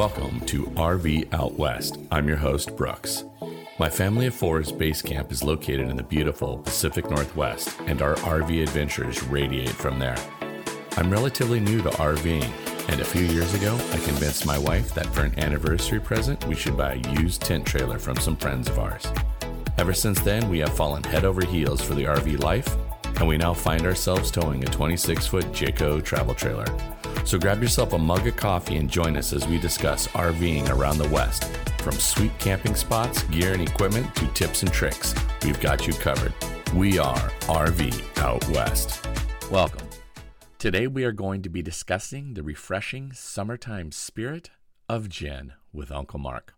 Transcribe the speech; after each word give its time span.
Welcome 0.00 0.40
to 0.46 0.62
RV 0.62 1.34
Out 1.34 1.58
West. 1.58 1.98
I'm 2.10 2.26
your 2.26 2.38
host, 2.38 2.74
Brooks. 2.74 3.24
My 3.78 3.90
family 3.90 4.28
of 4.28 4.34
four's 4.34 4.72
base 4.72 5.02
camp 5.02 5.30
is 5.30 5.42
located 5.42 5.90
in 5.90 5.96
the 5.98 6.02
beautiful 6.02 6.56
Pacific 6.56 7.10
Northwest, 7.10 7.78
and 7.80 8.00
our 8.00 8.14
RV 8.14 8.62
adventures 8.62 9.22
radiate 9.24 9.68
from 9.68 9.98
there. 9.98 10.16
I'm 10.96 11.10
relatively 11.10 11.60
new 11.60 11.82
to 11.82 11.90
RVing, 11.90 12.50
and 12.88 13.02
a 13.02 13.04
few 13.04 13.24
years 13.26 13.52
ago, 13.52 13.74
I 13.92 13.98
convinced 13.98 14.46
my 14.46 14.56
wife 14.56 14.94
that 14.94 15.04
for 15.08 15.20
an 15.20 15.38
anniversary 15.38 16.00
present, 16.00 16.46
we 16.46 16.54
should 16.54 16.78
buy 16.78 16.94
a 16.94 17.20
used 17.20 17.42
tent 17.42 17.66
trailer 17.66 17.98
from 17.98 18.16
some 18.16 18.36
friends 18.36 18.70
of 18.70 18.78
ours. 18.78 19.06
Ever 19.76 19.92
since 19.92 20.18
then, 20.22 20.48
we 20.48 20.60
have 20.60 20.74
fallen 20.74 21.04
head 21.04 21.26
over 21.26 21.44
heels 21.44 21.82
for 21.82 21.92
the 21.92 22.04
RV 22.04 22.42
life, 22.42 22.74
and 23.18 23.28
we 23.28 23.36
now 23.36 23.52
find 23.52 23.84
ourselves 23.84 24.30
towing 24.30 24.64
a 24.64 24.66
26 24.68 25.26
foot 25.26 25.44
Jayco 25.52 26.02
travel 26.02 26.34
trailer. 26.34 26.64
So 27.24 27.38
grab 27.38 27.62
yourself 27.62 27.92
a 27.92 27.98
mug 27.98 28.26
of 28.26 28.36
coffee 28.36 28.76
and 28.76 28.90
join 28.90 29.16
us 29.16 29.32
as 29.32 29.46
we 29.46 29.58
discuss 29.58 30.08
RVing 30.08 30.68
around 30.70 30.98
the 30.98 31.08
West. 31.10 31.44
From 31.82 31.92
sweet 31.92 32.36
camping 32.38 32.74
spots, 32.74 33.22
gear, 33.24 33.52
and 33.52 33.62
equipment 33.62 34.14
to 34.16 34.26
tips 34.28 34.62
and 34.62 34.72
tricks, 34.72 35.14
we've 35.44 35.60
got 35.60 35.86
you 35.86 35.92
covered. 35.94 36.34
We 36.74 36.98
are 36.98 37.30
RV 37.46 38.18
Out 38.18 38.48
West. 38.48 39.06
Welcome. 39.50 39.86
Today 40.58 40.86
we 40.86 41.04
are 41.04 41.12
going 41.12 41.42
to 41.42 41.48
be 41.48 41.62
discussing 41.62 42.34
the 42.34 42.42
refreshing 42.42 43.12
summertime 43.12 43.92
spirit 43.92 44.50
of 44.88 45.08
gin 45.08 45.52
with 45.72 45.90
Uncle 45.90 46.18
Mark. 46.18 46.54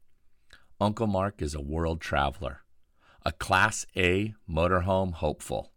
Uncle 0.81 1.06
Mark 1.06 1.41
is 1.41 1.55
a 1.55 1.61
world 1.61 2.01
traveler, 2.01 2.62
a 3.25 3.33
Class 3.33 3.87
A 3.95 4.34
motorhome 4.51 5.12
hopeful, 5.12 5.73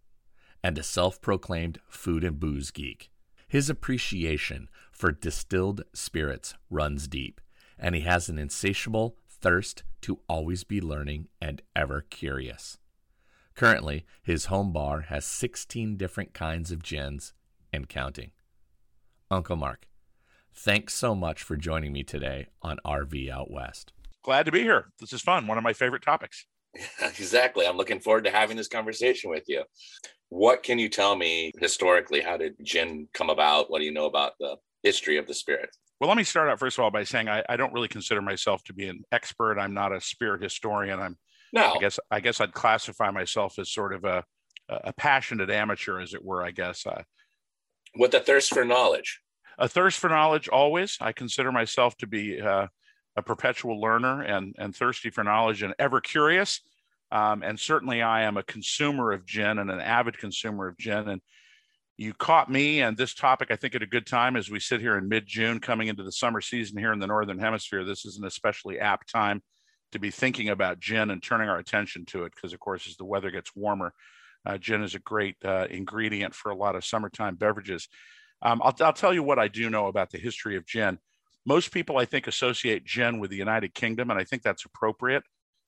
and 0.64 0.78
a 0.78 0.84
self 0.84 1.22
proclaimed 1.22 1.80
food 1.88 2.24
and 2.24 2.40
booze 2.40 2.72
geek. 2.72 3.12
His 3.48 3.70
appreciation 3.70 4.70
for 4.92 5.12
distilled 5.12 5.84
spirits 5.94 6.56
runs 6.70 7.08
deep, 7.08 7.42
and 7.78 7.96
he 7.96 8.02
has 8.02 8.30
an 8.30 8.40
insatiable 8.40 9.18
thirst 9.30 9.84
to 10.02 10.20
always 10.28 10.64
be 10.64 10.82
learning 10.82 11.28
and 11.42 11.62
ever 11.76 12.02
curious. 12.02 12.78
Currently, 13.56 14.06
his 14.22 14.46
home 14.46 14.74
bar 14.74 15.02
has 15.02 15.26
16 15.26 15.96
different 15.98 16.34
kinds 16.34 16.72
of 16.72 16.84
gins 16.84 17.34
and 17.72 17.88
counting. 17.88 18.32
Uncle 19.32 19.56
Mark, 19.56 19.88
thanks 20.54 20.94
so 20.94 21.16
much 21.16 21.42
for 21.42 21.56
joining 21.56 21.94
me 21.94 22.04
today 22.04 22.48
on 22.62 22.78
RV 22.86 23.30
Out 23.30 23.52
West. 23.52 23.94
Glad 24.24 24.46
to 24.48 24.52
be 24.52 24.62
here. 24.62 24.88
This 25.00 25.14
is 25.14 25.22
fun. 25.22 25.48
One 25.48 25.58
of 25.58 25.64
my 25.64 25.74
favorite 25.74 26.02
topics. 26.02 26.46
exactly. 27.02 27.66
I'm 27.66 27.78
looking 27.78 28.00
forward 28.00 28.26
to 28.26 28.32
having 28.32 28.58
this 28.58 28.68
conversation 28.68 29.30
with 29.30 29.44
you. 29.48 29.64
What 30.30 30.64
can 30.64 30.80
you 30.80 30.90
tell 30.90 31.16
me 31.16 31.52
historically? 31.60 32.22
How 32.22 32.38
did 32.38 32.56
gin 32.64 33.08
come 33.14 33.30
about? 33.30 33.70
What 33.70 33.80
do 33.80 33.86
you 33.86 33.94
know 33.94 34.06
about 34.06 34.34
the 34.40 34.58
history 34.84 35.18
of 35.18 35.28
the 35.28 35.34
spirit? 35.34 35.70
Well, 36.00 36.10
let 36.10 36.18
me 36.18 36.24
start 36.24 36.50
out 36.50 36.60
first 36.60 36.78
of 36.78 36.84
all 36.84 36.92
by 36.92 37.04
saying 37.04 37.30
I, 37.30 37.44
I 37.48 37.56
don't 37.56 37.74
really 37.74 37.88
consider 37.88 38.22
myself 38.22 38.64
to 38.66 38.74
be 38.74 38.88
an 38.88 39.04
expert. 39.12 39.58
I'm 39.60 39.74
not 39.74 39.96
a 39.96 40.02
spirit 40.02 40.44
historian. 40.44 41.00
I'm 41.00 41.18
no. 41.54 41.74
I 41.76 41.80
guess 41.80 42.00
I 42.12 42.20
guess 42.20 42.42
I'd 42.42 42.54
classify 42.54 43.12
myself 43.12 43.58
as 43.60 43.72
sort 43.72 43.94
of 43.94 44.04
a 44.04 44.24
a 44.68 44.94
passionate 44.94 45.50
amateur, 45.50 46.00
as 46.02 46.14
it 46.14 46.24
were. 46.24 46.44
I 46.44 46.52
guess. 46.52 46.86
Uh, 46.86 47.04
With 47.98 48.14
a 48.14 48.20
thirst 48.20 48.54
for 48.54 48.66
knowledge. 48.66 49.22
A 49.58 49.70
thirst 49.70 50.00
for 50.00 50.10
knowledge, 50.10 50.50
always. 50.50 50.98
I 51.00 51.14
consider 51.14 51.52
myself 51.52 51.96
to 51.98 52.08
be 52.08 52.42
uh, 52.42 52.68
a 53.16 53.22
perpetual 53.22 53.80
learner 53.80 54.22
and 54.22 54.56
and 54.58 54.76
thirsty 54.76 55.12
for 55.12 55.24
knowledge 55.24 55.64
and 55.64 55.74
ever 55.80 56.02
curious. 56.02 56.62
Um, 57.12 57.44
and 57.44 57.60
certainly, 57.60 58.02
I 58.02 58.24
am 58.24 58.38
a 58.38 58.44
consumer 58.44 59.12
of 59.12 59.26
gin 59.26 59.60
and 59.60 59.70
an 59.70 59.80
avid 59.80 60.18
consumer 60.18 60.68
of 60.68 60.78
gin. 60.78 61.08
And 61.08 61.22
you 61.98 62.14
caught 62.14 62.50
me 62.50 62.82
and 62.82 62.98
this 62.98 63.14
topic, 63.14 63.52
I 63.52 63.56
think, 63.56 63.76
at 63.76 63.84
a 63.84 63.88
good 63.88 64.06
time 64.06 64.36
as 64.36 64.50
we 64.50 64.60
sit 64.60 64.82
here 64.82 64.98
in 64.98 65.08
mid 65.08 65.26
June 65.28 65.60
coming 65.60 65.88
into 65.88 66.04
the 66.04 66.12
summer 66.12 66.42
season 66.42 66.78
here 66.78 66.92
in 66.92 67.00
the 67.00 67.08
Northern 67.08 67.40
Hemisphere. 67.40 67.86
This 67.86 68.06
is 68.06 68.18
an 68.18 68.26
especially 68.26 68.80
apt 68.80 69.12
time 69.12 69.42
to 69.92 70.00
be 70.00 70.12
thinking 70.12 70.50
about 70.50 70.80
gin 70.80 71.10
and 71.10 71.24
turning 71.24 71.48
our 71.48 71.58
attention 71.58 72.06
to 72.08 72.26
it 72.26 72.34
because, 72.36 72.54
of 72.54 72.60
course, 72.60 72.88
as 72.88 72.98
the 72.98 73.06
weather 73.06 73.32
gets 73.32 73.56
warmer, 73.56 73.94
uh, 74.46 74.58
gin 74.58 74.84
is 74.84 74.96
a 74.96 75.00
great 75.00 75.38
uh, 75.46 75.68
ingredient 75.70 76.36
for 76.36 76.52
a 76.52 76.56
lot 76.56 76.76
of 76.76 76.84
summertime 76.84 77.36
beverages. 77.36 77.88
Um, 78.42 78.62
I'll, 78.64 78.76
I'll 78.82 78.94
tell 78.94 79.14
you 79.14 79.24
what 79.24 79.40
I 79.40 79.48
do 79.48 79.70
know 79.70 79.88
about 79.88 80.12
the 80.12 80.18
history 80.18 80.58
of 80.58 80.66
gin. 80.66 81.00
Most 81.46 81.72
people, 81.72 81.98
I 81.98 82.06
think, 82.06 82.28
associate 82.28 82.84
gin 82.84 83.20
with 83.20 83.30
the 83.30 83.38
United 83.38 83.74
Kingdom, 83.74 84.10
and 84.10 84.20
I 84.20 84.24
think 84.24 84.42
that's 84.42 84.66
appropriate. 84.66 85.24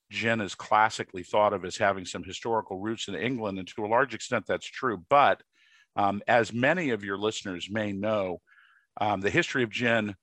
Gin 0.09 0.41
is 0.41 0.56
classically 0.56 1.23
thought 1.23 1.53
of 1.53 1.66
as 1.66 1.78
having 1.78 2.06
some 2.06 2.23
historical 2.23 2.79
roots 2.79 3.07
in 3.07 3.16
England, 3.16 3.59
and 3.59 3.68
to 3.68 3.85
a 3.85 3.88
large 3.88 4.13
extent, 4.13 4.45
that's 4.47 4.66
true. 4.66 5.03
But 5.09 5.41
um, 5.95 6.22
as 6.28 6.53
many 6.53 6.91
of 6.91 7.03
your 7.03 7.18
listeners 7.18 7.69
may 7.69 7.91
know, 7.91 8.41
um, 9.01 9.22
the 9.22 9.29
history 9.29 9.63
of 9.63 9.69
gin 9.69 10.16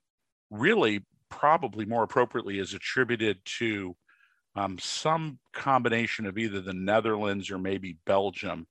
really 0.51 1.05
probably 1.29 1.85
more 1.85 2.05
appropriately 2.05 2.59
is 2.59 2.75
attributed 2.75 3.39
to 3.45 3.97
um, 4.57 4.79
some 4.79 5.39
combination 5.53 6.27
of 6.27 6.39
either 6.39 6.61
the 6.61 6.73
Netherlands 6.73 7.51
or 7.51 7.59
maybe 7.59 7.99
Belgium. 8.07 8.67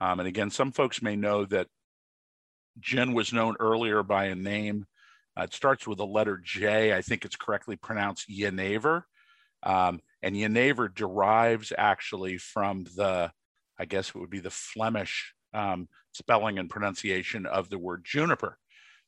Um, 0.00 0.18
and 0.18 0.28
again, 0.28 0.50
some 0.50 0.72
folks 0.72 1.02
may 1.02 1.14
know 1.16 1.44
that 1.46 1.68
gin 2.80 3.12
was 3.12 3.32
known 3.32 3.56
earlier 3.60 4.02
by 4.02 4.26
a 4.26 4.34
name. 4.34 4.86
Uh, 5.38 5.44
it 5.44 5.54
starts 5.54 5.86
with 5.86 5.98
the 5.98 6.06
letter 6.06 6.40
J. 6.42 6.92
I 6.92 7.02
think 7.02 7.24
it's 7.24 7.36
correctly 7.36 7.76
pronounced 7.76 8.28
Jenever. 8.28 9.06
Um, 9.62 10.00
and 10.22 10.36
Jenever 10.36 10.88
derives 10.88 11.72
actually 11.76 12.38
from 12.38 12.84
the, 12.96 13.30
I 13.78 13.84
guess 13.84 14.10
it 14.10 14.16
would 14.16 14.30
be 14.30 14.40
the 14.40 14.50
Flemish 14.50 15.34
um, 15.54 15.88
spelling 16.12 16.58
and 16.58 16.70
pronunciation 16.70 17.46
of 17.46 17.70
the 17.70 17.78
word 17.78 18.04
juniper. 18.04 18.58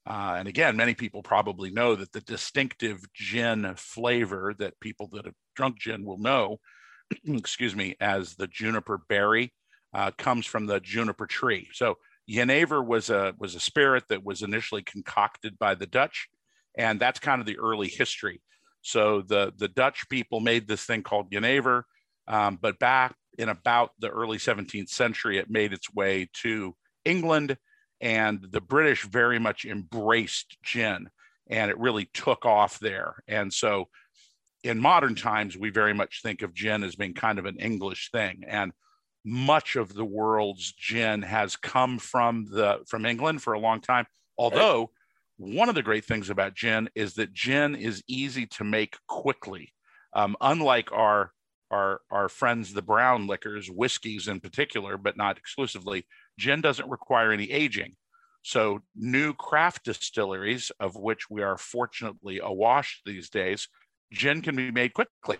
Uh, 0.04 0.34
and 0.38 0.48
again, 0.48 0.76
many 0.76 0.94
people 0.94 1.22
probably 1.22 1.70
know 1.70 1.94
that 1.94 2.12
the 2.12 2.20
distinctive 2.22 3.00
gin 3.14 3.72
flavor 3.76 4.52
that 4.58 4.80
people 4.80 5.08
that 5.12 5.26
have 5.26 5.34
drunk 5.54 5.78
gin 5.78 6.04
will 6.04 6.18
know, 6.18 6.58
excuse 7.26 7.76
me, 7.76 7.96
as 8.00 8.34
the 8.34 8.48
juniper 8.48 8.98
berry 9.08 9.52
uh, 9.94 10.10
comes 10.18 10.46
from 10.46 10.66
the 10.66 10.80
juniper 10.80 11.26
tree. 11.26 11.68
So 11.72 11.98
Jenever 12.28 12.82
was 12.82 13.10
a 13.10 13.34
was 13.38 13.54
a 13.54 13.60
spirit 13.60 14.04
that 14.08 14.24
was 14.24 14.42
initially 14.42 14.82
concocted 14.82 15.58
by 15.58 15.74
the 15.74 15.86
Dutch, 15.86 16.28
and 16.76 16.98
that's 16.98 17.18
kind 17.18 17.40
of 17.40 17.46
the 17.46 17.58
early 17.58 17.88
history. 17.88 18.40
So 18.82 19.22
the 19.22 19.52
the 19.56 19.68
Dutch 19.68 20.08
people 20.08 20.40
made 20.40 20.68
this 20.68 20.84
thing 20.84 21.02
called 21.02 21.32
Jenever, 21.32 21.86
um, 22.28 22.58
but 22.60 22.78
back 22.78 23.14
in 23.38 23.48
about 23.48 23.92
the 23.98 24.08
early 24.08 24.38
17th 24.38 24.88
century, 24.88 25.38
it 25.38 25.48
made 25.48 25.72
its 25.72 25.92
way 25.92 26.28
to 26.42 26.76
England, 27.04 27.56
and 28.00 28.44
the 28.50 28.60
British 28.60 29.04
very 29.04 29.38
much 29.38 29.64
embraced 29.64 30.58
gin, 30.62 31.08
and 31.48 31.70
it 31.70 31.78
really 31.78 32.08
took 32.12 32.44
off 32.44 32.78
there. 32.78 33.14
And 33.26 33.52
so, 33.52 33.88
in 34.62 34.78
modern 34.78 35.14
times, 35.14 35.56
we 35.56 35.70
very 35.70 35.94
much 35.94 36.20
think 36.22 36.42
of 36.42 36.54
gin 36.54 36.84
as 36.84 36.96
being 36.96 37.14
kind 37.14 37.38
of 37.38 37.46
an 37.46 37.58
English 37.58 38.10
thing, 38.10 38.44
and 38.46 38.72
much 39.24 39.76
of 39.76 39.94
the 39.94 40.04
world's 40.04 40.72
gin 40.72 41.22
has 41.22 41.56
come 41.56 41.98
from 41.98 42.46
the 42.50 42.80
from 42.88 43.06
England 43.06 43.42
for 43.42 43.52
a 43.52 43.60
long 43.60 43.80
time. 43.80 44.06
Although 44.36 44.90
one 45.36 45.68
of 45.68 45.74
the 45.74 45.82
great 45.82 46.04
things 46.04 46.30
about 46.30 46.54
gin 46.54 46.88
is 46.94 47.14
that 47.14 47.32
gin 47.32 47.74
is 47.74 48.02
easy 48.06 48.46
to 48.46 48.64
make 48.64 48.96
quickly. 49.08 49.72
Um, 50.14 50.36
unlike 50.40 50.92
our 50.92 51.32
our 51.70 52.00
our 52.10 52.28
friends 52.28 52.72
the 52.72 52.82
brown 52.82 53.26
liquors, 53.26 53.70
whiskeys 53.70 54.28
in 54.28 54.40
particular, 54.40 54.98
but 54.98 55.16
not 55.16 55.38
exclusively, 55.38 56.06
gin 56.38 56.60
doesn't 56.60 56.90
require 56.90 57.32
any 57.32 57.50
aging. 57.50 57.96
So 58.42 58.80
new 58.94 59.32
craft 59.34 59.84
distilleries, 59.84 60.70
of 60.80 60.96
which 60.96 61.30
we 61.30 61.42
are 61.42 61.56
fortunately 61.56 62.40
awash 62.42 63.00
these 63.06 63.30
days, 63.30 63.68
gin 64.12 64.42
can 64.42 64.56
be 64.56 64.70
made 64.70 64.92
quickly. 64.94 65.38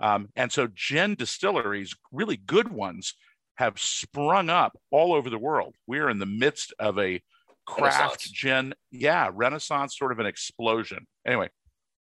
Um, 0.00 0.28
and 0.36 0.52
so 0.52 0.68
gin 0.74 1.14
distilleries, 1.14 1.94
really 2.12 2.36
good 2.36 2.70
ones, 2.70 3.14
have 3.56 3.78
sprung 3.78 4.50
up 4.50 4.78
all 4.90 5.14
over 5.14 5.30
the 5.30 5.38
world. 5.38 5.74
We 5.86 5.98
are 5.98 6.10
in 6.10 6.18
the 6.18 6.26
midst 6.26 6.74
of 6.78 6.98
a 6.98 7.22
craft 7.66 8.32
gin, 8.32 8.74
yeah, 8.90 9.30
renaissance, 9.32 9.96
sort 9.96 10.12
of 10.12 10.18
an 10.18 10.26
explosion. 10.26 11.06
Anyway, 11.26 11.48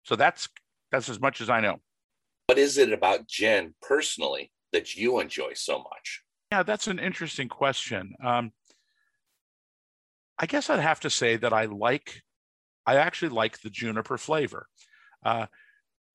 so 0.04 0.16
that's 0.16 0.48
that's 0.90 1.08
as 1.08 1.20
much 1.20 1.40
as 1.40 1.50
I 1.50 1.60
know. 1.60 1.76
What 2.46 2.58
is 2.58 2.78
it 2.78 2.92
about 2.92 3.26
gin 3.26 3.74
personally 3.82 4.50
that 4.72 4.96
you 4.96 5.20
enjoy 5.20 5.52
so 5.54 5.78
much? 5.78 6.22
Yeah, 6.50 6.62
that's 6.62 6.86
an 6.86 6.98
interesting 6.98 7.48
question. 7.48 8.14
Um, 8.24 8.52
I 10.38 10.46
guess 10.46 10.70
I'd 10.70 10.80
have 10.80 11.00
to 11.00 11.10
say 11.10 11.36
that 11.36 11.52
I 11.52 11.66
like, 11.66 12.22
I 12.86 12.96
actually 12.96 13.30
like 13.30 13.60
the 13.60 13.70
juniper 13.70 14.16
flavor. 14.16 14.66
Uh, 15.22 15.46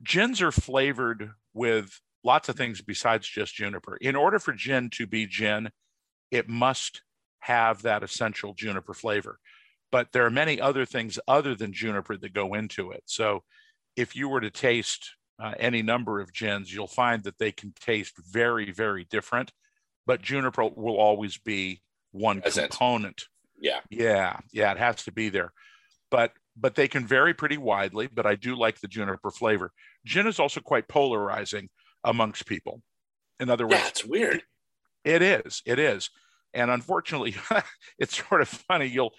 gins 0.02 0.42
are 0.42 0.52
flavored 0.52 1.32
with 1.54 2.00
lots 2.24 2.50
of 2.50 2.56
things 2.56 2.82
besides 2.82 3.28
just 3.28 3.54
juniper. 3.54 3.98
In 3.98 4.16
order 4.16 4.40
for 4.40 4.54
gin 4.54 4.90
to 4.92 5.06
be 5.06 5.28
gin, 5.28 5.70
it 6.32 6.50
must 6.50 7.04
have 7.44 7.82
that 7.84 8.04
essential 8.04 8.54
juniper 8.54 8.94
flavor. 8.94 9.38
But 9.92 10.08
there 10.12 10.26
are 10.26 10.32
many 10.32 10.60
other 10.60 10.86
things 10.86 11.20
other 11.28 11.56
than 11.56 11.72
juniper 11.74 12.18
that 12.18 12.34
go 12.34 12.54
into 12.56 12.92
it. 12.92 13.04
So 13.06 13.44
if 13.96 14.16
you 14.16 14.28
were 14.30 14.42
to 14.42 14.50
taste 14.50 15.12
uh, 15.42 15.54
any 15.60 15.82
number 15.82 16.20
of 16.20 16.34
gins, 16.34 16.74
you'll 16.74 16.88
find 16.88 17.24
that 17.24 17.38
they 17.38 17.52
can 17.52 17.74
taste 17.80 18.16
very, 18.32 18.72
very 18.72 19.06
different. 19.10 19.52
But 20.06 20.22
juniper 20.22 20.64
will 20.76 20.98
always 20.98 21.38
be 21.38 21.82
one 22.12 22.42
Present. 22.42 22.72
component. 22.72 23.24
Yeah. 23.60 23.80
Yeah. 23.90 24.40
Yeah. 24.52 24.72
It 24.72 24.78
has 24.80 25.04
to 25.04 25.12
be 25.12 25.30
there. 25.30 25.52
but 26.12 26.32
but 26.56 26.76
they 26.76 26.88
can 26.88 27.08
vary 27.08 27.34
pretty 27.34 27.58
widely. 27.58 28.08
But 28.08 28.26
I 28.26 28.36
do 28.36 28.56
like 28.56 28.80
the 28.80 28.88
juniper 28.88 29.32
flavor. 29.32 29.72
Gin 30.06 30.28
is 30.28 30.40
also 30.40 30.60
quite 30.62 30.88
polarizing 30.88 31.70
amongst 32.04 32.46
people. 32.46 32.82
In 33.40 33.50
other 33.50 33.66
words, 33.66 33.82
yeah, 33.82 33.88
it's 33.88 34.06
weird. 34.06 34.44
It 35.04 35.22
is. 35.22 35.62
It 35.66 35.80
is. 35.80 36.10
And 36.54 36.70
unfortunately, 36.72 37.36
it's 38.00 38.22
sort 38.28 38.42
of 38.42 38.50
funny. 38.50 38.88
You'll 38.88 39.12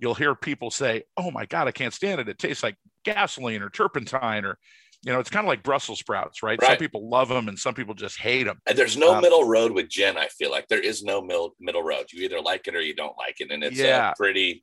you'll 0.00 0.14
hear 0.14 0.34
people 0.34 0.70
say, 0.70 1.04
"Oh 1.16 1.30
my 1.30 1.46
God, 1.46 1.68
I 1.68 1.72
can't 1.72 1.94
stand 1.94 2.20
it. 2.20 2.28
It 2.28 2.38
tastes 2.38 2.62
like 2.62 2.76
gasoline 3.04 3.62
or 3.62 3.70
turpentine 3.70 4.44
or." 4.44 4.58
You 5.02 5.14
know, 5.14 5.18
it's 5.18 5.30
kind 5.30 5.46
of 5.46 5.48
like 5.48 5.62
Brussels 5.62 5.98
sprouts, 5.98 6.42
right? 6.42 6.60
right? 6.60 6.72
Some 6.72 6.76
people 6.76 7.08
love 7.08 7.30
them 7.30 7.48
and 7.48 7.58
some 7.58 7.72
people 7.72 7.94
just 7.94 8.18
hate 8.18 8.42
them. 8.42 8.60
And 8.66 8.76
there's 8.76 8.98
no 8.98 9.14
um, 9.14 9.22
middle 9.22 9.48
road 9.48 9.72
with 9.72 9.88
gin. 9.88 10.18
I 10.18 10.26
feel 10.26 10.50
like 10.50 10.68
there 10.68 10.78
is 10.78 11.02
no 11.02 11.22
middle 11.22 11.56
middle 11.58 11.82
road. 11.82 12.12
You 12.12 12.22
either 12.24 12.38
like 12.38 12.68
it 12.68 12.76
or 12.76 12.82
you 12.82 12.94
don't 12.94 13.16
like 13.16 13.36
it, 13.40 13.50
and 13.50 13.64
it's 13.64 13.78
yeah, 13.78 14.10
a 14.10 14.14
pretty 14.14 14.62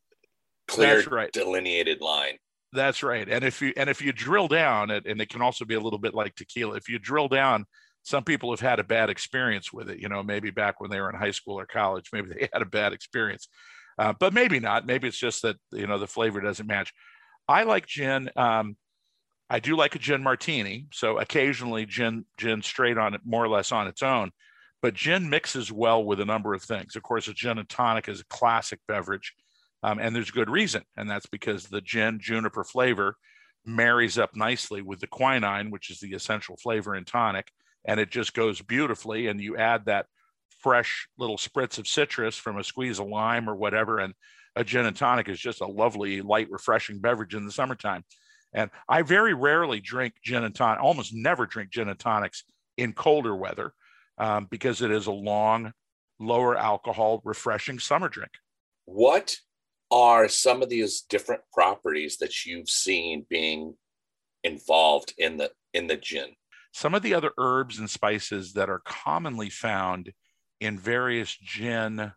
clear, 0.67 1.03
right. 1.05 1.31
delineated 1.31 2.01
line. 2.01 2.37
That's 2.73 3.01
right. 3.01 3.27
And 3.27 3.43
if 3.43 3.61
you 3.61 3.73
and 3.77 3.89
if 3.89 4.01
you 4.01 4.11
drill 4.11 4.47
down, 4.47 4.91
and 4.91 5.21
it 5.21 5.29
can 5.29 5.41
also 5.41 5.65
be 5.65 5.75
a 5.75 5.79
little 5.79 5.99
bit 5.99 6.13
like 6.13 6.35
tequila. 6.35 6.75
If 6.75 6.89
you 6.89 6.99
drill 6.99 7.29
down, 7.29 7.65
some 8.07 8.23
people 8.23 8.51
have 8.51 8.61
had 8.61 8.79
a 8.79 8.85
bad 8.85 9.09
experience 9.09 9.73
with 9.73 9.89
it. 9.89 9.99
You 9.99 10.07
know, 10.07 10.23
maybe 10.23 10.49
back 10.49 10.79
when 10.79 10.89
they 10.89 11.01
were 11.01 11.09
in 11.09 11.17
high 11.17 11.31
school 11.31 11.59
or 11.59 11.65
college, 11.65 12.09
maybe 12.13 12.29
they 12.33 12.49
had 12.53 12.61
a 12.61 12.65
bad 12.65 12.93
experience, 12.93 13.49
uh, 13.99 14.13
but 14.17 14.33
maybe 14.33 14.61
not. 14.61 14.85
Maybe 14.85 15.09
it's 15.09 15.17
just 15.17 15.41
that 15.41 15.57
you 15.73 15.87
know 15.87 15.99
the 15.99 16.07
flavor 16.07 16.39
doesn't 16.39 16.67
match. 16.67 16.93
I 17.49 17.63
like 17.63 17.85
gin. 17.85 18.29
Um, 18.37 18.77
I 19.49 19.59
do 19.59 19.75
like 19.75 19.95
a 19.95 19.99
gin 19.99 20.23
martini. 20.23 20.87
So 20.93 21.19
occasionally 21.19 21.85
gin 21.85 22.25
gin 22.37 22.61
straight 22.61 22.97
on 22.97 23.13
it, 23.13 23.21
more 23.25 23.43
or 23.43 23.49
less 23.49 23.73
on 23.73 23.87
its 23.87 24.01
own. 24.01 24.31
But 24.81 24.93
gin 24.93 25.29
mixes 25.29 25.69
well 25.71 26.03
with 26.03 26.21
a 26.21 26.25
number 26.25 26.53
of 26.53 26.63
things. 26.63 26.95
Of 26.95 27.03
course, 27.03 27.27
a 27.27 27.33
gin 27.33 27.57
and 27.57 27.67
tonic 27.67 28.07
is 28.07 28.21
a 28.21 28.25
classic 28.25 28.79
beverage, 28.87 29.33
um, 29.83 29.99
and 29.99 30.15
there's 30.15 30.31
good 30.31 30.49
reason, 30.49 30.83
and 30.95 31.09
that's 31.09 31.25
because 31.25 31.65
the 31.65 31.81
gin 31.81 32.19
juniper 32.21 32.63
flavor 32.63 33.17
marries 33.65 34.17
up 34.17 34.33
nicely 34.33 34.81
with 34.81 35.01
the 35.01 35.07
quinine, 35.07 35.71
which 35.71 35.89
is 35.89 35.99
the 35.99 36.13
essential 36.13 36.55
flavor 36.55 36.95
in 36.95 37.03
tonic, 37.03 37.51
and 37.85 37.99
it 37.99 38.09
just 38.09 38.33
goes 38.33 38.61
beautifully. 38.61 39.27
And 39.27 39.41
you 39.41 39.57
add 39.57 39.85
that 39.85 40.07
fresh 40.59 41.07
little 41.17 41.37
spritz 41.37 41.77
of 41.77 41.87
citrus 41.87 42.35
from 42.35 42.57
a 42.57 42.63
squeeze 42.63 42.99
of 42.99 43.07
lime 43.07 43.49
or 43.49 43.55
whatever, 43.55 43.99
and 43.99 44.13
a 44.55 44.63
gin 44.63 44.85
and 44.85 44.95
tonic 44.95 45.29
is 45.29 45.39
just 45.39 45.61
a 45.61 45.67
lovely, 45.67 46.21
light, 46.21 46.49
refreshing 46.49 46.99
beverage 46.99 47.35
in 47.35 47.45
the 47.45 47.51
summertime. 47.51 48.03
And 48.53 48.71
I 48.89 49.03
very 49.03 49.33
rarely 49.33 49.79
drink 49.79 50.15
gin 50.23 50.43
and 50.43 50.55
tonic, 50.55 50.81
almost 50.81 51.13
never 51.13 51.45
drink 51.45 51.69
gin 51.69 51.89
and 51.89 51.99
tonics 51.99 52.43
in 52.77 52.93
colder 52.93 53.35
weather 53.35 53.73
um, 54.17 54.47
because 54.49 54.81
it 54.81 54.91
is 54.91 55.07
a 55.07 55.11
long, 55.11 55.73
lower 56.19 56.57
alcohol, 56.57 57.21
refreshing 57.23 57.79
summer 57.79 58.09
drink. 58.09 58.31
What 58.85 59.35
are 59.91 60.27
some 60.27 60.61
of 60.61 60.69
these 60.69 61.01
different 61.01 61.41
properties 61.53 62.17
that 62.17 62.45
you've 62.45 62.69
seen 62.69 63.25
being 63.29 63.75
involved 64.43 65.13
in 65.17 65.37
the 65.37 65.51
in 65.73 65.87
the 65.87 65.97
gin? 65.97 66.29
Some 66.77 66.93
of 66.93 67.01
the 67.01 67.15
other 67.15 67.31
herbs 67.39 67.79
and 67.79 67.89
spices 67.89 68.53
that 68.53 68.69
are 68.69 68.83
commonly 68.85 69.49
found 69.49 70.13
in 70.59 70.77
various 70.77 71.35
gin 71.35 72.11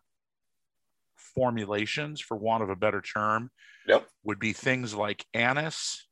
formulations, 1.15 2.21
for 2.21 2.37
want 2.37 2.61
of 2.61 2.69
a 2.69 2.75
better 2.75 3.01
term, 3.01 3.49
yep. 3.87 4.07
would 4.23 4.37
be 4.37 4.53
things 4.53 4.93
like 4.93 5.25
anise, 5.33 6.05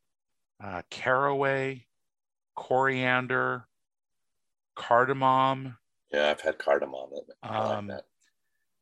uh, 0.63 0.81
caraway, 0.89 1.85
coriander, 2.55 3.67
cardamom. 4.75 5.77
Yeah, 6.11 6.31
I've 6.31 6.41
had 6.41 6.57
cardamom. 6.57 7.11
Um, 7.43 7.89
like 7.89 8.01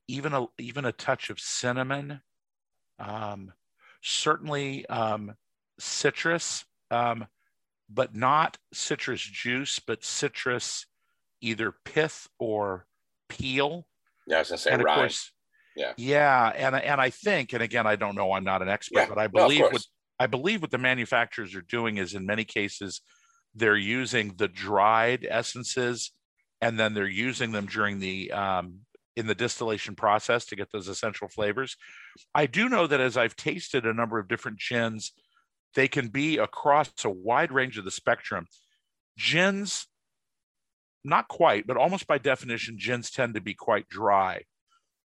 even 0.08 0.34
a 0.34 0.46
even 0.58 0.86
a 0.86 0.94
touch 0.94 1.30
of 1.30 1.42
cinnamon. 1.42 2.22
Um, 3.00 3.52
certainly 4.02 4.86
um, 4.86 5.36
citrus, 5.78 6.64
um, 6.90 7.28
but 7.89 8.16
not 8.16 8.57
citrus 8.74 9.22
juice, 9.22 9.80
but 9.80 10.04
citrus 10.04 10.86
either 11.42 11.74
pith 11.86 12.28
or 12.39 12.86
peel. 13.30 13.88
Yeah, 14.28 14.38
I 14.38 14.39
was 14.39 14.50
gonna 14.50 14.57
say 14.57 14.72
and 14.72 14.81
Of 14.81 14.88
course, 14.88 15.31
yeah, 15.75 15.94
yeah, 15.98 16.51
and 16.56 16.75
and 16.75 17.00
I 17.00 17.10
think, 17.10 17.54
and 17.54 17.62
again, 17.62 17.88
I 17.88 17.95
don't 17.95 18.16
know, 18.16 18.34
I'm 18.34 18.44
not 18.44 18.62
an 18.62 18.69
expert, 18.69 19.00
yeah. 19.01 19.10
but 19.10 19.18
I 19.18 19.28
believe 19.28 19.62
no, 19.62 19.69
with 19.72 19.86
I 20.19 20.28
believe 20.28 20.62
what 20.62 20.72
the 20.72 20.78
manufacturers 20.78 21.56
are 21.56 21.62
doing 21.62 21.98
is 21.98 22.13
in 22.13 22.25
many 22.25 22.44
cases 22.44 23.01
they're 23.56 23.78
using 23.78 24.33
the 24.38 24.48
dried 24.48 25.25
essences 25.30 26.12
and 26.62 26.80
then 26.80 26.94
they're 26.94 27.07
using 27.07 27.51
them 27.51 27.66
during 27.68 28.00
the 28.00 28.31
um, 28.31 28.80
in 29.16 29.28
the 29.28 29.36
distillation 29.36 29.95
process 29.95 30.45
to 30.45 30.56
get 30.56 30.72
those 30.72 30.88
essential 30.88 31.28
flavors. 31.28 31.75
I 32.36 32.45
do 32.45 32.69
know 32.69 32.88
that 32.88 33.00
as 33.00 33.18
I've 33.18 33.36
tasted 33.36 33.86
a 33.86 33.94
number 33.94 34.19
of 34.19 34.28
different 34.28 34.60
gins, 34.60 35.12
they 35.75 35.88
can 35.88 36.08
be 36.08 36.38
across 36.38 36.92
a 37.04 37.10
wide 37.10 37.52
range 37.52 37.78
of 37.78 37.86
the 37.86 37.92
spectrum. 37.92 38.48
Gins, 39.18 39.88
not 41.04 41.28
quite, 41.28 41.68
but 41.68 41.78
almost 41.78 42.08
by 42.08 42.18
definition, 42.18 42.78
gins 42.78 43.12
tend 43.12 43.34
to 43.36 43.42
be 43.42 43.54
quite 43.54 43.88
dry. 43.90 44.44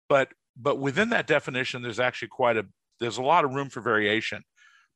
But 0.10 0.30
but 0.57 0.80
within 0.80 1.10
that 1.10 1.28
definition, 1.28 1.81
there's 1.81 2.00
actually 2.00 2.30
quite 2.30 2.57
a 2.57 2.66
there's 3.00 3.18
a 3.18 3.24
lot 3.24 3.46
of 3.46 3.54
room 3.54 3.69
for 3.69 3.81
variation. 3.81 4.44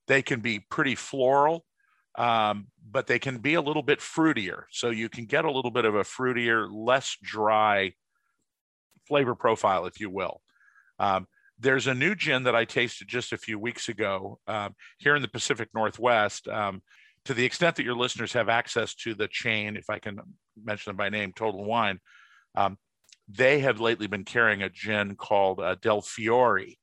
They 0.08 0.22
can 0.22 0.40
be 0.40 0.60
pretty 0.72 0.96
floral, 0.96 1.66
um, 2.18 2.68
but 2.90 3.08
they 3.08 3.20
can 3.20 3.38
be 3.38 3.56
a 3.56 3.62
little 3.62 3.84
bit 3.84 4.00
fruitier. 4.00 4.64
So 4.72 4.90
you 4.90 5.10
can 5.10 5.26
get 5.26 5.46
a 5.46 5.52
little 5.52 5.72
bit 5.72 5.86
of 5.86 5.96
a 5.96 6.04
fruitier, 6.04 6.68
less 6.72 7.18
dry 7.22 7.94
flavor 9.08 9.36
profile, 9.36 9.86
if 9.86 10.00
you 10.00 10.10
will. 10.10 10.42
Um, 11.00 11.28
there's 11.60 11.88
a 11.88 11.94
new 11.94 12.16
gin 12.16 12.44
that 12.44 12.56
I 12.56 12.66
tasted 12.66 13.08
just 13.08 13.34
a 13.34 13.38
few 13.38 13.60
weeks 13.60 13.90
ago 13.90 14.40
um, 14.48 14.76
here 14.98 15.16
in 15.16 15.22
the 15.22 15.28
Pacific 15.28 15.70
Northwest. 15.74 16.48
Um, 16.48 16.82
to 17.26 17.34
the 17.34 17.46
extent 17.46 17.76
that 17.76 17.84
your 17.84 17.96
listeners 17.96 18.34
have 18.34 18.50
access 18.50 18.96
to 18.96 19.14
the 19.14 19.28
chain, 19.28 19.76
if 19.76 19.90
I 19.90 20.00
can 20.00 20.20
mention 20.62 20.92
them 20.92 20.98
by 20.98 21.10
name, 21.10 21.34
Total 21.36 21.64
Wine, 21.64 22.00
um, 22.56 22.78
they 23.28 23.60
have 23.60 23.80
lately 23.80 24.08
been 24.08 24.24
carrying 24.24 24.64
a 24.64 24.70
gin 24.70 25.16
called 25.16 25.60
uh, 25.60 25.76
Del 25.82 26.02
Fiore. 26.02 26.78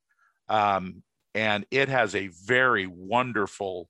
Um, 0.49 1.03
and 1.35 1.67
it 1.71 1.89
has 1.89 2.15
a 2.15 2.31
very 2.45 2.87
wonderful 2.87 3.89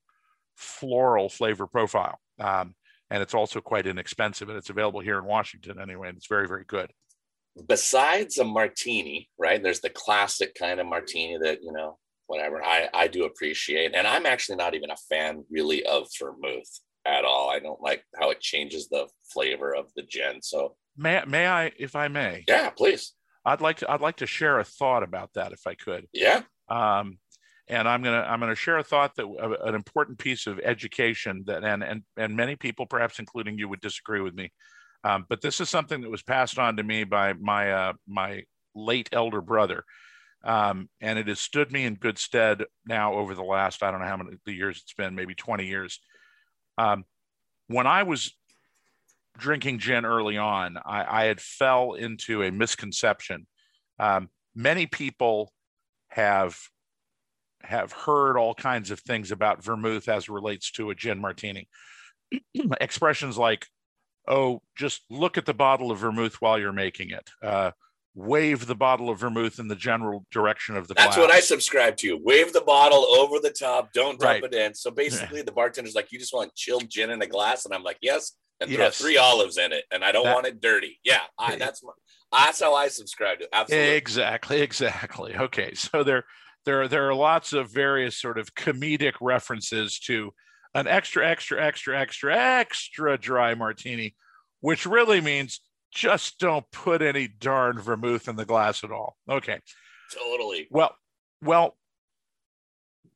floral 0.55 1.29
flavor 1.29 1.67
profile. 1.67 2.19
Um, 2.39 2.75
and 3.09 3.21
it's 3.21 3.33
also 3.33 3.61
quite 3.61 3.87
inexpensive, 3.87 4.49
and 4.49 4.57
it's 4.57 4.69
available 4.69 4.99
here 4.99 5.17
in 5.17 5.25
Washington 5.25 5.79
anyway, 5.79 6.09
and 6.09 6.17
it's 6.17 6.27
very, 6.27 6.47
very 6.47 6.65
good. 6.65 6.91
Besides 7.65 8.37
a 8.37 8.43
martini, 8.43 9.29
right? 9.37 9.61
There's 9.61 9.79
the 9.79 9.89
classic 9.89 10.55
kind 10.55 10.79
of 10.79 10.87
martini 10.87 11.37
that 11.41 11.63
you 11.63 11.71
know, 11.71 11.97
whatever. 12.27 12.63
I 12.63 12.89
I 12.93 13.07
do 13.07 13.25
appreciate, 13.25 13.95
and 13.95 14.05
I'm 14.05 14.25
actually 14.25 14.57
not 14.57 14.75
even 14.75 14.91
a 14.91 14.97
fan 15.09 15.43
really 15.49 15.85
of 15.85 16.07
vermouth 16.19 16.79
at 17.05 17.25
all. 17.25 17.49
I 17.49 17.59
don't 17.59 17.81
like 17.81 18.03
how 18.19 18.29
it 18.29 18.41
changes 18.41 18.89
the 18.89 19.07
flavor 19.33 19.73
of 19.75 19.85
the 19.95 20.03
gin. 20.03 20.41
So 20.41 20.75
may 20.95 21.21
may 21.25 21.47
I, 21.47 21.71
if 21.77 21.95
I 21.95 22.07
may? 22.07 22.43
Yeah, 22.47 22.69
please. 22.69 23.13
I'd 23.45 23.61
like 23.61 23.77
to 23.77 23.89
I'd 23.91 24.01
like 24.01 24.17
to 24.17 24.27
share 24.27 24.59
a 24.59 24.63
thought 24.63 25.03
about 25.03 25.31
that 25.35 25.53
if 25.53 25.61
I 25.65 25.73
could. 25.73 26.07
Yeah. 26.13 26.41
Um, 26.69 27.17
and 27.69 27.87
I'm 27.87 28.01
gonna 28.03 28.21
I'm 28.21 28.39
gonna 28.39 28.55
share 28.55 28.77
a 28.77 28.83
thought 28.83 29.15
that 29.15 29.25
uh, 29.25 29.67
an 29.67 29.75
important 29.75 30.19
piece 30.19 30.47
of 30.47 30.59
education 30.59 31.43
that 31.47 31.63
and 31.63 31.83
and 31.83 32.03
and 32.17 32.35
many 32.35 32.55
people, 32.55 32.85
perhaps 32.85 33.19
including 33.19 33.57
you, 33.57 33.69
would 33.69 33.81
disagree 33.81 34.21
with 34.21 34.35
me, 34.35 34.51
um, 35.03 35.25
but 35.29 35.41
this 35.41 35.59
is 35.61 35.69
something 35.69 36.01
that 36.01 36.11
was 36.11 36.23
passed 36.23 36.59
on 36.59 36.77
to 36.77 36.83
me 36.83 37.03
by 37.03 37.33
my 37.33 37.71
uh, 37.71 37.93
my 38.07 38.43
late 38.75 39.09
elder 39.11 39.41
brother, 39.41 39.83
um, 40.43 40.89
and 41.01 41.19
it 41.19 41.27
has 41.27 41.39
stood 41.39 41.71
me 41.71 41.85
in 41.85 41.95
good 41.95 42.17
stead 42.17 42.63
now 42.85 43.13
over 43.13 43.35
the 43.35 43.43
last 43.43 43.83
I 43.83 43.91
don't 43.91 44.01
know 44.01 44.07
how 44.07 44.17
many 44.17 44.37
the 44.45 44.53
years 44.53 44.81
it's 44.83 44.93
been, 44.93 45.15
maybe 45.15 45.35
20 45.35 45.65
years. 45.65 45.99
Um, 46.77 47.05
when 47.67 47.87
I 47.87 48.03
was 48.03 48.33
drinking 49.37 49.79
gin 49.79 50.05
early 50.05 50.37
on, 50.37 50.77
I, 50.77 51.23
I 51.23 51.25
had 51.25 51.39
fell 51.39 51.93
into 51.93 52.43
a 52.43 52.51
misconception. 52.51 53.47
Um, 53.99 54.29
many 54.55 54.85
people 54.87 55.51
have 56.09 56.57
have 57.63 57.91
heard 57.91 58.37
all 58.37 58.53
kinds 58.53 58.91
of 58.91 58.99
things 58.99 59.31
about 59.31 59.63
vermouth 59.63 60.07
as 60.07 60.29
relates 60.29 60.71
to 60.71 60.89
a 60.89 60.95
gin 60.95 61.19
martini. 61.19 61.67
Expressions 62.79 63.37
like, 63.37 63.67
oh, 64.27 64.61
just 64.75 65.01
look 65.09 65.37
at 65.37 65.45
the 65.45 65.53
bottle 65.53 65.91
of 65.91 65.99
vermouth 65.99 66.41
while 66.41 66.59
you're 66.59 66.73
making 66.73 67.11
it. 67.11 67.29
Uh, 67.41 67.71
wave 68.15 68.65
the 68.65 68.75
bottle 68.75 69.09
of 69.09 69.19
vermouth 69.19 69.59
in 69.59 69.67
the 69.67 69.75
general 69.75 70.25
direction 70.31 70.75
of 70.75 70.87
the 70.87 70.95
That's 70.95 71.15
glass. 71.15 71.27
what 71.27 71.31
I 71.31 71.39
subscribe 71.39 71.97
to. 71.97 72.19
Wave 72.23 72.51
the 72.51 72.61
bottle 72.61 73.05
over 73.05 73.39
the 73.39 73.51
top. 73.51 73.93
Don't 73.93 74.19
dump 74.19 74.41
right. 74.41 74.43
it 74.43 74.53
in. 74.53 74.73
So 74.73 74.89
basically, 74.89 75.43
the 75.43 75.51
bartender's 75.51 75.95
like, 75.95 76.11
you 76.11 76.19
just 76.19 76.33
want 76.33 76.53
chilled 76.55 76.89
gin 76.89 77.11
in 77.11 77.21
a 77.21 77.27
glass, 77.27 77.65
and 77.65 77.73
I'm 77.73 77.83
like, 77.83 77.97
yes, 78.01 78.33
and 78.59 78.71
throw 78.71 78.89
three 78.89 79.17
olives 79.17 79.57
in 79.57 79.71
it, 79.71 79.85
and 79.91 80.03
I 80.03 80.11
don't 80.11 80.25
that, 80.25 80.33
want 80.33 80.47
it 80.47 80.59
dirty. 80.59 80.99
Yeah, 81.03 81.21
I, 81.37 81.55
that's 81.57 81.83
my, 81.83 81.91
that's 82.31 82.59
how 82.59 82.73
I 82.73 82.87
subscribe 82.87 83.39
to. 83.39 83.47
Absolutely, 83.53 83.95
exactly, 83.95 84.61
exactly. 84.61 85.35
Okay, 85.35 85.73
so 85.75 86.03
there 86.03 86.23
there 86.65 86.81
are 86.81 86.87
there 86.87 87.07
are 87.07 87.13
lots 87.13 87.53
of 87.53 87.71
various 87.71 88.17
sort 88.17 88.39
of 88.39 88.53
comedic 88.55 89.13
references 89.21 89.99
to 89.99 90.33
an 90.73 90.87
extra 90.87 91.27
extra 91.27 91.63
extra 91.63 91.99
extra 91.99 92.35
extra 92.35 93.17
dry 93.17 93.55
martini 93.55 94.15
which 94.61 94.85
really 94.85 95.21
means 95.21 95.61
just 95.93 96.39
don't 96.39 96.69
put 96.71 97.01
any 97.01 97.27
darn 97.27 97.79
vermouth 97.79 98.27
in 98.27 98.35
the 98.35 98.45
glass 98.45 98.83
at 98.83 98.91
all. 98.91 99.15
Okay. 99.29 99.59
Totally. 100.13 100.67
Well 100.69 100.95
well 101.41 101.77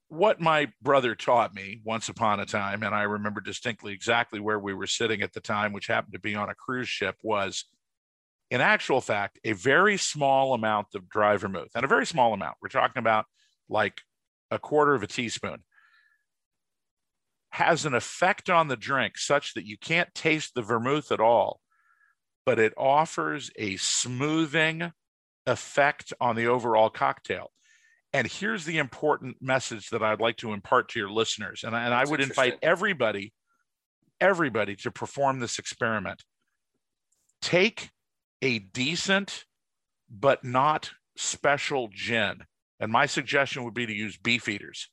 what 0.08 0.42
my 0.42 0.70
brother 0.82 1.16
taught 1.16 1.56
me 1.56 1.80
once 1.86 2.10
upon 2.10 2.42
a 2.42 2.46
time, 2.46 2.84
and 2.84 2.94
I 2.94 3.04
remember 3.04 3.40
distinctly 3.40 3.94
exactly 3.94 4.42
where 4.42 4.60
we 4.60 4.74
were 4.74 4.88
sitting 4.88 5.22
at 5.22 5.32
the 5.32 5.40
time, 5.40 5.72
which 5.72 5.88
happened 5.88 6.12
to 6.14 6.20
be 6.20 6.36
on 6.36 6.50
a 6.50 6.56
cruise 6.56 6.90
ship, 6.90 7.16
was 7.24 7.64
in 8.50 8.60
actual 8.60 9.00
fact, 9.00 9.40
a 9.46 9.54
very 9.54 9.96
small 9.96 10.54
amount 10.54 10.88
of 10.96 11.08
dry 11.08 11.38
vermouth, 11.38 11.70
and 11.76 11.86
a 11.86 11.88
very 11.88 12.06
small 12.06 12.34
amount. 12.34 12.58
We're 12.62 12.68
talking 12.68 13.00
about 13.00 13.26
like 13.70 14.02
a 14.52 14.60
quarter 14.60 14.94
of 14.94 15.02
a 15.02 15.08
teaspoon, 15.08 15.64
has 17.52 17.86
an 17.86 17.94
effect 17.94 18.50
on 18.50 18.68
the 18.68 18.78
drink 18.78 19.18
such 19.18 19.54
that 19.54 19.66
you 19.66 19.78
can't 19.78 20.14
taste 20.16 20.56
the 20.56 20.62
vermouth 20.62 21.12
at 21.12 21.20
all, 21.20 21.60
but 22.46 22.60
it 22.60 22.74
offers 22.78 23.52
a 23.58 23.76
smoothing 23.78 24.92
effect 25.46 26.14
on 26.20 26.36
the 26.36 26.48
overall 26.48 26.90
cocktail. 26.90 27.52
And 28.14 28.28
here's 28.28 28.66
the 28.66 28.78
important 28.78 29.38
message 29.42 29.90
that 29.90 30.04
I'd 30.04 30.20
like 30.20 30.38
to 30.38 30.54
impart 30.54 30.90
to 30.90 31.00
your 31.00 31.10
listeners. 31.10 31.64
And, 31.64 31.76
and 31.76 31.94
I 31.94 32.06
would 32.06 32.20
invite 32.20 32.58
everybody, 32.62 33.34
everybody 34.20 34.76
to 34.78 34.92
perform 34.92 35.40
this 35.40 35.60
experiment. 35.60 36.24
Take 37.42 37.90
a 38.42 38.60
decent 38.60 39.46
but 40.10 40.44
not 40.44 40.92
special 41.16 41.90
gin. 41.94 42.44
And 42.80 42.92
my 42.92 43.06
suggestion 43.06 43.64
would 43.64 43.74
be 43.74 43.86
to 43.86 43.94
use 43.94 44.18
Beefeaters. 44.18 44.88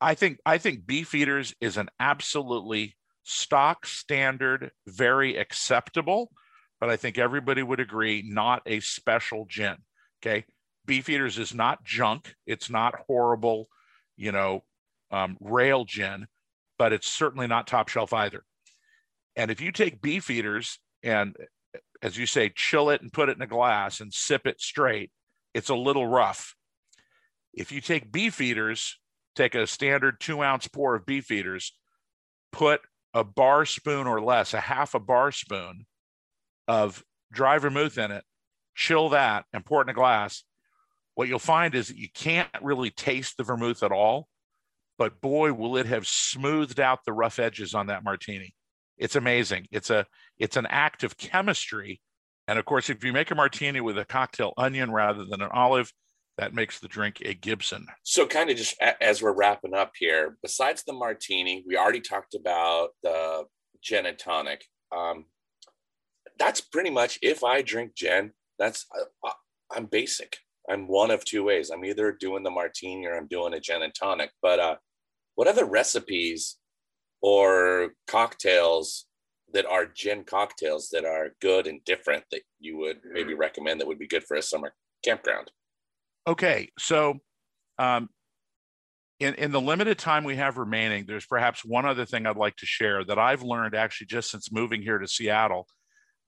I 0.00 0.14
think 0.14 0.38
I 0.44 0.58
think 0.58 0.86
Beefeaters 0.86 1.54
is 1.60 1.76
an 1.76 1.88
absolutely 2.00 2.96
stock 3.24 3.86
standard, 3.86 4.72
very 4.86 5.36
acceptable, 5.36 6.30
but 6.80 6.90
I 6.90 6.96
think 6.96 7.18
everybody 7.18 7.62
would 7.62 7.80
agree 7.80 8.24
not 8.26 8.62
a 8.66 8.80
special 8.80 9.46
gin. 9.48 9.76
Okay. 10.20 10.44
Beefeaters 10.86 11.38
is 11.38 11.54
not 11.54 11.84
junk. 11.84 12.34
It's 12.46 12.70
not 12.70 12.94
horrible, 13.06 13.68
you 14.16 14.32
know, 14.32 14.64
um, 15.10 15.36
rail 15.40 15.84
gin, 15.84 16.26
but 16.78 16.92
it's 16.92 17.06
certainly 17.08 17.46
not 17.46 17.66
top 17.66 17.88
shelf 17.88 18.12
either. 18.12 18.42
And 19.36 19.50
if 19.50 19.60
you 19.60 19.70
take 19.70 20.00
Beefeaters 20.00 20.78
and, 21.02 21.36
as 22.02 22.16
you 22.16 22.24
say, 22.26 22.48
chill 22.48 22.88
it 22.90 23.02
and 23.02 23.12
put 23.12 23.28
it 23.28 23.36
in 23.36 23.42
a 23.42 23.46
glass 23.46 24.00
and 24.00 24.12
sip 24.12 24.46
it 24.46 24.60
straight, 24.60 25.12
it's 25.52 25.68
a 25.68 25.74
little 25.74 26.06
rough. 26.06 26.54
If 27.52 27.70
you 27.70 27.80
take 27.80 28.10
Beefeaters, 28.10 28.94
take 29.42 29.54
a 29.54 29.66
standard 29.66 30.20
two 30.20 30.42
ounce 30.42 30.68
pour 30.68 30.94
of 30.94 31.06
Beefeaters, 31.06 31.72
put 32.52 32.80
a 33.14 33.24
bar 33.24 33.64
spoon 33.64 34.06
or 34.06 34.20
less, 34.20 34.54
a 34.54 34.60
half 34.60 34.94
a 34.94 35.00
bar 35.00 35.32
spoon 35.32 35.86
of 36.66 37.02
dry 37.32 37.58
vermouth 37.58 37.96
in 37.98 38.10
it, 38.10 38.24
chill 38.74 39.08
that 39.10 39.44
and 39.52 39.64
pour 39.64 39.80
it 39.80 39.86
in 39.86 39.90
a 39.90 39.94
glass 39.94 40.44
what 41.18 41.26
you'll 41.26 41.40
find 41.40 41.74
is 41.74 41.88
that 41.88 41.96
you 41.96 42.06
can't 42.14 42.48
really 42.62 42.90
taste 42.90 43.36
the 43.36 43.42
vermouth 43.42 43.82
at 43.82 43.90
all, 43.90 44.28
but 44.98 45.20
boy, 45.20 45.52
will 45.52 45.76
it 45.76 45.86
have 45.86 46.06
smoothed 46.06 46.78
out 46.78 47.00
the 47.04 47.12
rough 47.12 47.40
edges 47.40 47.74
on 47.74 47.88
that 47.88 48.04
martini. 48.04 48.54
It's 48.96 49.16
amazing. 49.16 49.66
It's 49.72 49.90
a 49.90 50.06
it's 50.38 50.56
an 50.56 50.66
act 50.66 51.02
of 51.02 51.18
chemistry. 51.18 52.00
And 52.46 52.56
of 52.56 52.66
course, 52.66 52.88
if 52.88 53.02
you 53.02 53.12
make 53.12 53.32
a 53.32 53.34
martini 53.34 53.80
with 53.80 53.98
a 53.98 54.04
cocktail 54.04 54.52
onion 54.56 54.92
rather 54.92 55.24
than 55.24 55.42
an 55.42 55.48
olive, 55.52 55.92
that 56.38 56.54
makes 56.54 56.78
the 56.78 56.88
drink 56.88 57.20
a 57.24 57.34
Gibson. 57.34 57.86
So, 58.04 58.26
kind 58.26 58.48
of 58.48 58.56
just 58.56 58.80
as 59.00 59.20
we're 59.20 59.34
wrapping 59.34 59.74
up 59.74 59.92
here, 59.98 60.38
besides 60.42 60.84
the 60.84 60.92
martini, 60.92 61.64
we 61.66 61.76
already 61.76 62.00
talked 62.00 62.34
about 62.34 62.90
the 63.02 63.44
gin 63.82 64.06
and 64.06 64.18
tonic. 64.18 64.64
Um, 64.96 65.26
that's 66.38 66.60
pretty 66.60 66.90
much 66.90 67.18
if 67.22 67.42
I 67.42 67.62
drink 67.62 67.94
gin, 67.94 68.32
that's 68.58 68.86
uh, 69.24 69.30
I'm 69.74 69.86
basic. 69.86 70.38
I'm 70.70 70.86
one 70.86 71.10
of 71.10 71.24
two 71.24 71.44
ways. 71.44 71.70
I'm 71.70 71.84
either 71.84 72.12
doing 72.12 72.42
the 72.42 72.50
martini 72.50 73.06
or 73.06 73.16
I'm 73.16 73.26
doing 73.26 73.54
a 73.54 73.60
gin 73.60 73.82
and 73.82 73.94
tonic. 73.94 74.30
But 74.40 74.60
uh, 74.60 74.76
what 75.34 75.48
other 75.48 75.64
recipes 75.64 76.56
or 77.20 77.92
cocktails 78.06 79.06
that 79.52 79.66
are 79.66 79.86
gin 79.86 80.24
cocktails 80.24 80.90
that 80.90 81.04
are 81.04 81.30
good 81.40 81.66
and 81.66 81.82
different 81.84 82.24
that 82.30 82.42
you 82.60 82.76
would 82.76 82.98
maybe 83.12 83.34
recommend 83.34 83.80
that 83.80 83.88
would 83.88 83.98
be 83.98 84.06
good 84.06 84.24
for 84.24 84.36
a 84.36 84.42
summer 84.42 84.74
campground? 85.02 85.50
Okay, 86.26 86.70
so 86.78 87.14
um, 87.78 88.08
in 89.20 89.34
in 89.34 89.50
the 89.52 89.60
limited 89.60 89.98
time 89.98 90.24
we 90.24 90.36
have 90.36 90.58
remaining, 90.58 91.06
there's 91.06 91.26
perhaps 91.26 91.64
one 91.64 91.86
other 91.86 92.04
thing 92.04 92.26
I'd 92.26 92.36
like 92.36 92.56
to 92.56 92.66
share 92.66 93.04
that 93.04 93.18
I've 93.18 93.42
learned 93.42 93.74
actually 93.74 94.08
just 94.08 94.30
since 94.30 94.52
moving 94.52 94.82
here 94.82 94.98
to 94.98 95.08
Seattle. 95.08 95.66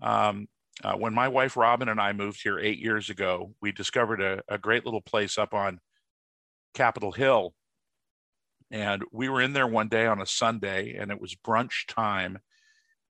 Um, 0.03 0.49
uh, 0.83 0.95
when 0.95 1.13
my 1.13 1.29
wife 1.29 1.57
Robin 1.57 1.89
and 1.89 2.01
I 2.01 2.13
moved 2.13 2.41
here 2.43 2.59
eight 2.59 2.79
years 2.79 3.11
ago, 3.11 3.53
we 3.61 3.73
discovered 3.73 4.21
a, 4.23 4.43
a 4.49 4.59
great 4.59 4.85
little 4.85 5.03
place 5.03 5.37
up 5.37 5.53
on 5.53 5.79
Capitol 6.75 7.13
Hill. 7.13 7.55
And 8.71 9.03
we 9.13 9.29
were 9.29 9.43
in 9.43 9.53
there 9.53 9.67
one 9.67 9.89
day 9.89 10.07
on 10.07 10.21
a 10.23 10.27
Sunday, 10.27 10.95
and 10.95 11.11
it 11.11 11.21
was 11.21 11.35
brunch 11.35 11.87
time. 11.89 12.39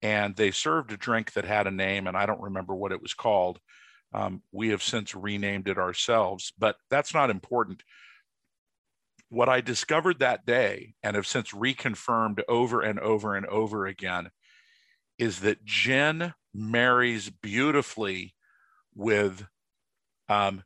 And 0.02 0.34
they 0.34 0.50
served 0.50 0.90
a 0.92 0.96
drink 0.96 1.34
that 1.34 1.44
had 1.44 1.66
a 1.66 1.70
name, 1.70 2.06
and 2.06 2.16
I 2.16 2.26
don't 2.26 2.40
remember 2.40 2.74
what 2.74 2.92
it 2.92 3.02
was 3.02 3.12
called. 3.14 3.60
Um, 4.12 4.42
we 4.52 4.70
have 4.70 4.82
since 4.82 5.14
renamed 5.14 5.68
it 5.68 5.78
ourselves, 5.78 6.52
but 6.58 6.76
that's 6.90 7.14
not 7.14 7.30
important. 7.30 7.82
What 9.28 9.48
I 9.48 9.60
discovered 9.60 10.18
that 10.18 10.44
day, 10.44 10.94
and 11.02 11.14
have 11.14 11.26
since 11.26 11.52
reconfirmed 11.52 12.40
over 12.48 12.80
and 12.80 12.98
over 12.98 13.36
and 13.36 13.46
over 13.46 13.86
again, 13.86 14.30
is 15.18 15.40
that 15.40 15.64
gin 15.64 16.34
marries 16.52 17.30
beautifully 17.30 18.34
with 18.94 19.46
um, 20.28 20.64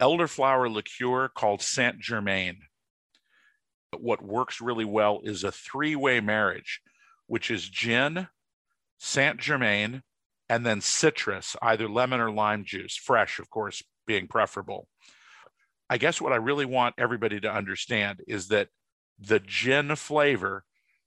elderflower 0.00 0.70
liqueur 0.70 1.28
called 1.28 1.62
Saint 1.62 2.00
Germain. 2.00 2.58
What 3.98 4.22
works 4.22 4.60
really 4.60 4.84
well 4.84 5.20
is 5.24 5.44
a 5.44 5.52
three 5.52 5.96
way 5.96 6.20
marriage, 6.20 6.82
which 7.26 7.50
is 7.50 7.68
gin, 7.68 8.28
Saint 8.98 9.38
Germain, 9.40 10.02
and 10.48 10.64
then 10.64 10.80
citrus, 10.80 11.56
either 11.62 11.88
lemon 11.88 12.20
or 12.20 12.30
lime 12.30 12.64
juice, 12.64 12.96
fresh, 12.96 13.38
of 13.38 13.50
course, 13.50 13.82
being 14.06 14.28
preferable. 14.28 14.88
I 15.88 15.98
guess 15.98 16.20
what 16.20 16.32
I 16.32 16.36
really 16.36 16.64
want 16.64 16.94
everybody 16.98 17.40
to 17.40 17.52
understand 17.52 18.20
is 18.26 18.48
that 18.48 18.68
the 19.18 19.40
gin 19.40 19.94
flavor 19.96 20.64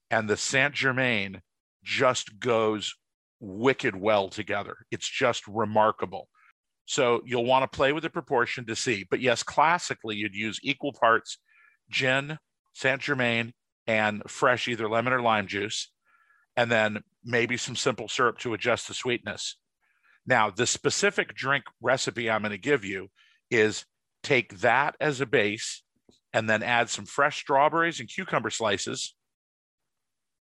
and 0.09 0.27
the 0.27 0.37
Saint 0.37 0.73
Germain 0.73 1.41
just 1.83 2.39
goes 2.39 2.95
wicked 3.39 3.95
well 3.95 4.29
together. 4.29 4.77
It's 4.91 5.07
just 5.07 5.47
remarkable. 5.47 6.27
So 6.85 7.21
you'll 7.25 7.45
want 7.45 7.69
to 7.69 7.75
play 7.75 7.93
with 7.93 8.03
the 8.03 8.09
proportion 8.09 8.65
to 8.65 8.75
see. 8.75 9.05
But 9.09 9.21
yes, 9.21 9.43
classically, 9.43 10.15
you'd 10.15 10.35
use 10.35 10.59
equal 10.63 10.93
parts 10.93 11.37
gin, 11.89 12.39
Saint 12.73 13.01
Germain, 13.01 13.53
and 13.85 14.23
fresh 14.27 14.67
either 14.67 14.89
lemon 14.89 15.13
or 15.13 15.21
lime 15.21 15.47
juice, 15.47 15.91
and 16.59 16.69
then 16.69 17.01
maybe 17.23 17.55
some 17.55 17.77
simple 17.77 18.09
syrup 18.09 18.37
to 18.39 18.53
adjust 18.53 18.89
the 18.89 18.93
sweetness. 18.93 19.55
Now, 20.25 20.49
the 20.49 20.67
specific 20.67 21.33
drink 21.33 21.63
recipe 21.81 22.29
I'm 22.29 22.41
going 22.41 22.51
to 22.51 22.57
give 22.57 22.83
you 22.83 23.07
is 23.49 23.85
take 24.23 24.59
that 24.59 24.97
as 24.99 25.21
a 25.21 25.25
base 25.25 25.83
and 26.33 26.49
then 26.49 26.61
add 26.61 26.89
some 26.89 27.05
fresh 27.05 27.39
strawberries 27.39 28.01
and 28.01 28.09
cucumber 28.09 28.49
slices 28.49 29.15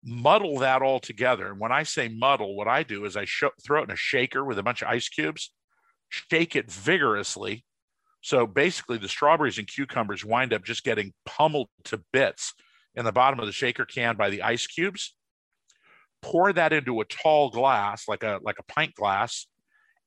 muddle 0.03 0.59
that 0.59 0.83
all 0.83 0.99
together. 0.99 1.47
And 1.47 1.59
when 1.59 1.71
I 1.71 1.81
say 1.81 2.09
muddle, 2.09 2.55
what 2.55 2.67
I 2.67 2.83
do 2.83 3.05
is 3.05 3.17
I 3.17 3.25
sh- 3.25 3.45
throw 3.65 3.81
it 3.81 3.85
in 3.85 3.91
a 3.91 3.95
shaker 3.95 4.45
with 4.45 4.59
a 4.59 4.63
bunch 4.63 4.83
of 4.83 4.89
ice 4.89 5.09
cubes, 5.09 5.51
shake 6.09 6.55
it 6.55 6.71
vigorously. 6.71 7.65
So 8.21 8.45
basically, 8.45 8.99
the 8.99 9.09
strawberries 9.09 9.57
and 9.57 9.67
cucumbers 9.67 10.23
wind 10.23 10.53
up 10.53 10.63
just 10.63 10.83
getting 10.83 11.13
pummeled 11.25 11.69
to 11.85 12.03
bits 12.13 12.53
in 12.93 13.03
the 13.03 13.11
bottom 13.11 13.39
of 13.39 13.47
the 13.47 13.51
shaker 13.51 13.85
can 13.85 14.15
by 14.15 14.29
the 14.29 14.43
ice 14.43 14.67
cubes. 14.67 15.15
Pour 16.23 16.51
that 16.53 16.73
into 16.73 17.01
a 17.01 17.05
tall 17.05 17.49
glass, 17.49 18.07
like 18.07 18.23
a 18.23 18.39
like 18.41 18.57
a 18.59 18.63
pint 18.63 18.95
glass, 18.95 19.45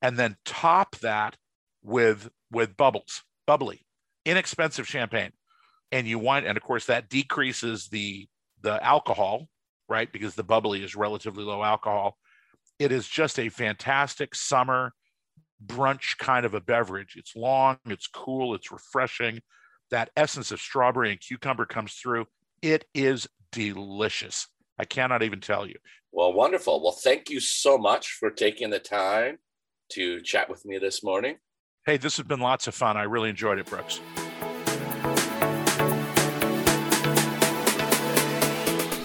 and 0.03 0.19
then 0.19 0.37
top 0.45 0.97
that 0.97 1.37
with 1.83 2.29
with 2.51 2.77
bubbles, 2.77 3.23
bubbly, 3.47 3.87
inexpensive 4.25 4.89
champagne. 4.89 5.33
And 5.93 6.09
you 6.09 6.19
want, 6.19 6.47
and 6.47 6.57
of 6.57 6.65
course, 6.65 6.87
that 6.87 7.09
decreases 7.09 7.89
the 7.89 8.27
the 8.63 8.83
alcohol 8.85 9.49
right? 9.89 10.11
Because 10.13 10.35
the 10.35 10.45
bubbly 10.45 10.83
is 10.83 10.97
relatively 10.97 11.45
low 11.45 11.63
alcohol. 11.63 12.17
It 12.79 12.93
is 12.93 13.09
just 13.09 13.39
a 13.39 13.49
fantastic 13.49 14.35
summer 14.35 14.93
brunch 15.65 16.19
kind 16.19 16.45
of 16.45 16.55
a 16.55 16.61
beverage. 16.61 17.15
It's 17.17 17.35
long, 17.35 17.79
it's 17.87 18.07
cool, 18.07 18.55
it's 18.55 18.73
refreshing. 18.73 19.41
That 19.91 20.11
essence 20.17 20.51
of 20.51 20.61
strawberry 20.61 21.11
and 21.11 21.21
cucumber 21.21 21.65
comes 21.65 21.95
through. 21.95 22.27
It 22.61 22.85
is 22.95 23.29
delicious. 23.53 24.49
I 24.79 24.85
cannot 24.85 25.23
even 25.23 25.41
tell 25.41 25.67
you. 25.67 25.77
Well, 26.13 26.33
wonderful. 26.33 26.83
Well, 26.83 26.97
thank 27.03 27.31
you 27.31 27.41
so 27.41 27.79
much 27.79 28.13
for 28.13 28.31
taking 28.31 28.71
the 28.71 28.79
time 28.79 29.39
to 29.93 30.21
chat 30.23 30.49
with 30.49 30.65
me 30.65 30.79
this 30.79 31.03
morning. 31.03 31.37
Hey, 31.85 31.97
this 31.97 32.17
has 32.17 32.27
been 32.27 32.41
lots 32.41 32.67
of 32.67 32.75
fun. 32.75 32.97
I 32.97 33.05
really 33.05 33.31
enjoyed 33.31 33.59
it, 33.59 33.67
Brooks. 33.67 34.01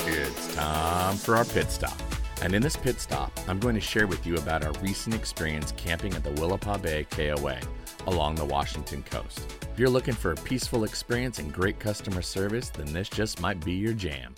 It's 0.07 0.55
time 0.55 1.17
for 1.17 1.35
our 1.35 1.45
pit 1.45 1.69
stop. 1.69 2.01
And 2.41 2.55
in 2.55 2.61
this 2.63 2.75
pit 2.75 2.99
stop, 2.99 3.31
I'm 3.47 3.59
going 3.59 3.75
to 3.75 3.81
share 3.81 4.07
with 4.07 4.25
you 4.25 4.35
about 4.35 4.65
our 4.65 4.73
recent 4.81 5.13
experience 5.13 5.73
camping 5.77 6.15
at 6.15 6.23
the 6.23 6.31
Willapa 6.31 6.81
Bay 6.81 7.05
KOA 7.11 7.59
along 8.07 8.35
the 8.35 8.45
Washington 8.45 9.03
coast. 9.03 9.41
If 9.71 9.77
you're 9.77 9.89
looking 9.89 10.15
for 10.15 10.31
a 10.31 10.35
peaceful 10.35 10.83
experience 10.83 11.37
and 11.37 11.53
great 11.53 11.79
customer 11.79 12.23
service, 12.23 12.69
then 12.69 12.91
this 12.91 13.09
just 13.09 13.39
might 13.41 13.63
be 13.63 13.73
your 13.73 13.93
jam. 13.93 14.33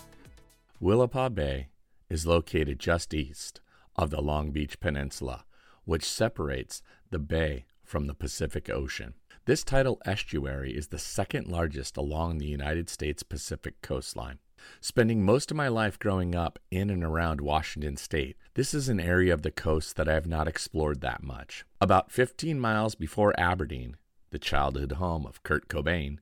Willapa 0.82 1.32
Bay 1.32 1.68
is 2.10 2.26
located 2.26 2.80
just 2.80 3.14
east 3.14 3.60
of 3.96 4.10
the 4.10 4.20
Long 4.20 4.50
Beach 4.50 4.80
Peninsula, 4.80 5.44
which 5.84 6.04
separates 6.04 6.82
the 7.10 7.20
bay 7.20 7.64
from 7.84 8.06
the 8.06 8.14
Pacific 8.14 8.68
Ocean. 8.68 9.14
This 9.46 9.62
tidal 9.62 10.00
estuary 10.04 10.76
is 10.76 10.88
the 10.88 10.98
second 10.98 11.46
largest 11.46 11.96
along 11.96 12.38
the 12.38 12.46
United 12.46 12.90
States 12.90 13.22
Pacific 13.22 13.80
coastline. 13.82 14.40
Spending 14.80 15.22
most 15.22 15.50
of 15.50 15.56
my 15.56 15.68
life 15.68 15.98
growing 15.98 16.34
up 16.34 16.58
in 16.70 16.90
and 16.90 17.04
around 17.04 17.40
Washington 17.40 17.96
state, 17.96 18.36
this 18.54 18.74
is 18.74 18.88
an 18.88 18.98
area 18.98 19.32
of 19.32 19.42
the 19.42 19.50
coast 19.50 19.96
that 19.96 20.08
I 20.08 20.14
have 20.14 20.26
not 20.26 20.48
explored 20.48 21.02
that 21.02 21.22
much. 21.22 21.64
About 21.80 22.10
15 22.10 22.58
miles 22.58 22.94
before 22.94 23.38
Aberdeen, 23.38 23.96
the 24.30 24.38
childhood 24.38 24.92
home 24.92 25.24
of 25.24 25.42
Kurt 25.44 25.68
Cobain, 25.68 26.18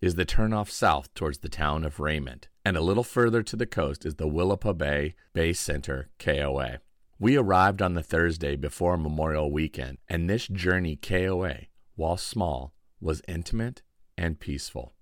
is 0.00 0.16
the 0.16 0.26
turnoff 0.26 0.70
south 0.70 1.12
towards 1.14 1.38
the 1.38 1.48
town 1.48 1.84
of 1.84 2.00
Raymond, 2.00 2.48
and 2.66 2.76
a 2.76 2.80
little 2.80 3.04
further 3.04 3.44
to 3.44 3.54
the 3.54 3.64
coast 3.64 4.04
is 4.04 4.16
the 4.16 4.26
Willapa 4.26 4.76
Bay 4.76 5.14
Bay 5.32 5.52
Center 5.52 6.08
KOA. 6.18 6.80
We 7.16 7.36
arrived 7.36 7.80
on 7.80 7.94
the 7.94 8.02
Thursday 8.02 8.56
before 8.56 8.96
Memorial 8.96 9.52
Weekend, 9.52 9.98
and 10.08 10.28
this 10.28 10.48
journey 10.48 10.96
KOA, 10.96 11.66
while 11.94 12.16
small, 12.16 12.74
was 13.00 13.22
intimate 13.28 13.82
and 14.18 14.40
peaceful. 14.40 14.94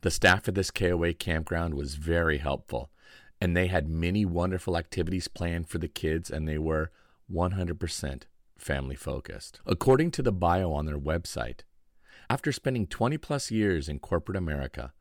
The 0.00 0.10
staff 0.10 0.48
at 0.48 0.54
this 0.54 0.70
KOA 0.70 1.12
campground 1.12 1.74
was 1.74 1.96
very 1.96 2.38
helpful, 2.38 2.90
and 3.38 3.54
they 3.54 3.66
had 3.66 3.90
many 3.90 4.24
wonderful 4.24 4.74
activities 4.74 5.28
planned 5.28 5.68
for 5.68 5.76
the 5.76 5.88
kids, 5.88 6.30
and 6.30 6.48
they 6.48 6.56
were 6.56 6.90
100% 7.30 8.22
family 8.56 8.96
focused. 8.96 9.60
According 9.66 10.12
to 10.12 10.22
the 10.22 10.32
bio 10.32 10.72
on 10.72 10.86
their 10.86 10.98
website, 10.98 11.64
after 12.30 12.50
spending 12.50 12.86
20 12.86 13.18
plus 13.18 13.50
years 13.50 13.90
in 13.90 13.98
corporate 13.98 14.38
America, 14.38 14.94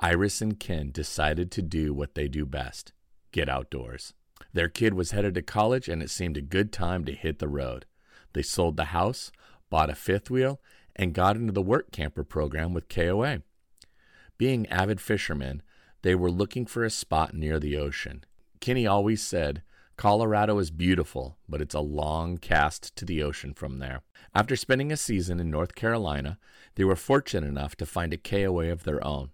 Iris 0.00 0.40
and 0.40 0.58
Ken 0.58 0.90
decided 0.90 1.50
to 1.52 1.62
do 1.62 1.94
what 1.94 2.14
they 2.14 2.28
do 2.28 2.44
best 2.44 2.92
get 3.32 3.48
outdoors. 3.48 4.14
Their 4.52 4.68
kid 4.68 4.94
was 4.94 5.10
headed 5.10 5.34
to 5.34 5.42
college, 5.42 5.88
and 5.88 6.00
it 6.00 6.10
seemed 6.10 6.36
a 6.36 6.40
good 6.40 6.72
time 6.72 7.04
to 7.04 7.12
hit 7.12 7.40
the 7.40 7.48
road. 7.48 7.84
They 8.32 8.42
sold 8.42 8.76
the 8.76 8.86
house, 8.86 9.32
bought 9.70 9.90
a 9.90 9.94
fifth 9.96 10.30
wheel, 10.30 10.60
and 10.94 11.12
got 11.12 11.36
into 11.36 11.52
the 11.52 11.60
work 11.60 11.90
camper 11.90 12.22
program 12.22 12.72
with 12.72 12.88
KOA. 12.88 13.42
Being 14.38 14.68
avid 14.68 15.00
fishermen, 15.00 15.62
they 16.02 16.14
were 16.14 16.30
looking 16.30 16.66
for 16.66 16.84
a 16.84 16.90
spot 16.90 17.34
near 17.34 17.58
the 17.58 17.76
ocean. 17.76 18.24
Kenny 18.60 18.86
always 18.86 19.22
said, 19.22 19.62
Colorado 19.96 20.58
is 20.58 20.70
beautiful, 20.70 21.38
but 21.48 21.60
it's 21.60 21.74
a 21.74 21.80
long 21.80 22.36
cast 22.36 22.94
to 22.96 23.04
the 23.04 23.22
ocean 23.22 23.54
from 23.54 23.78
there. 23.78 24.02
After 24.34 24.56
spending 24.56 24.90
a 24.90 24.96
season 24.96 25.38
in 25.38 25.50
North 25.50 25.74
Carolina, 25.74 26.38
they 26.74 26.84
were 26.84 26.96
fortunate 26.96 27.46
enough 27.46 27.76
to 27.76 27.86
find 27.86 28.12
a 28.12 28.16
KOA 28.16 28.70
of 28.70 28.84
their 28.84 29.04
own. 29.06 29.30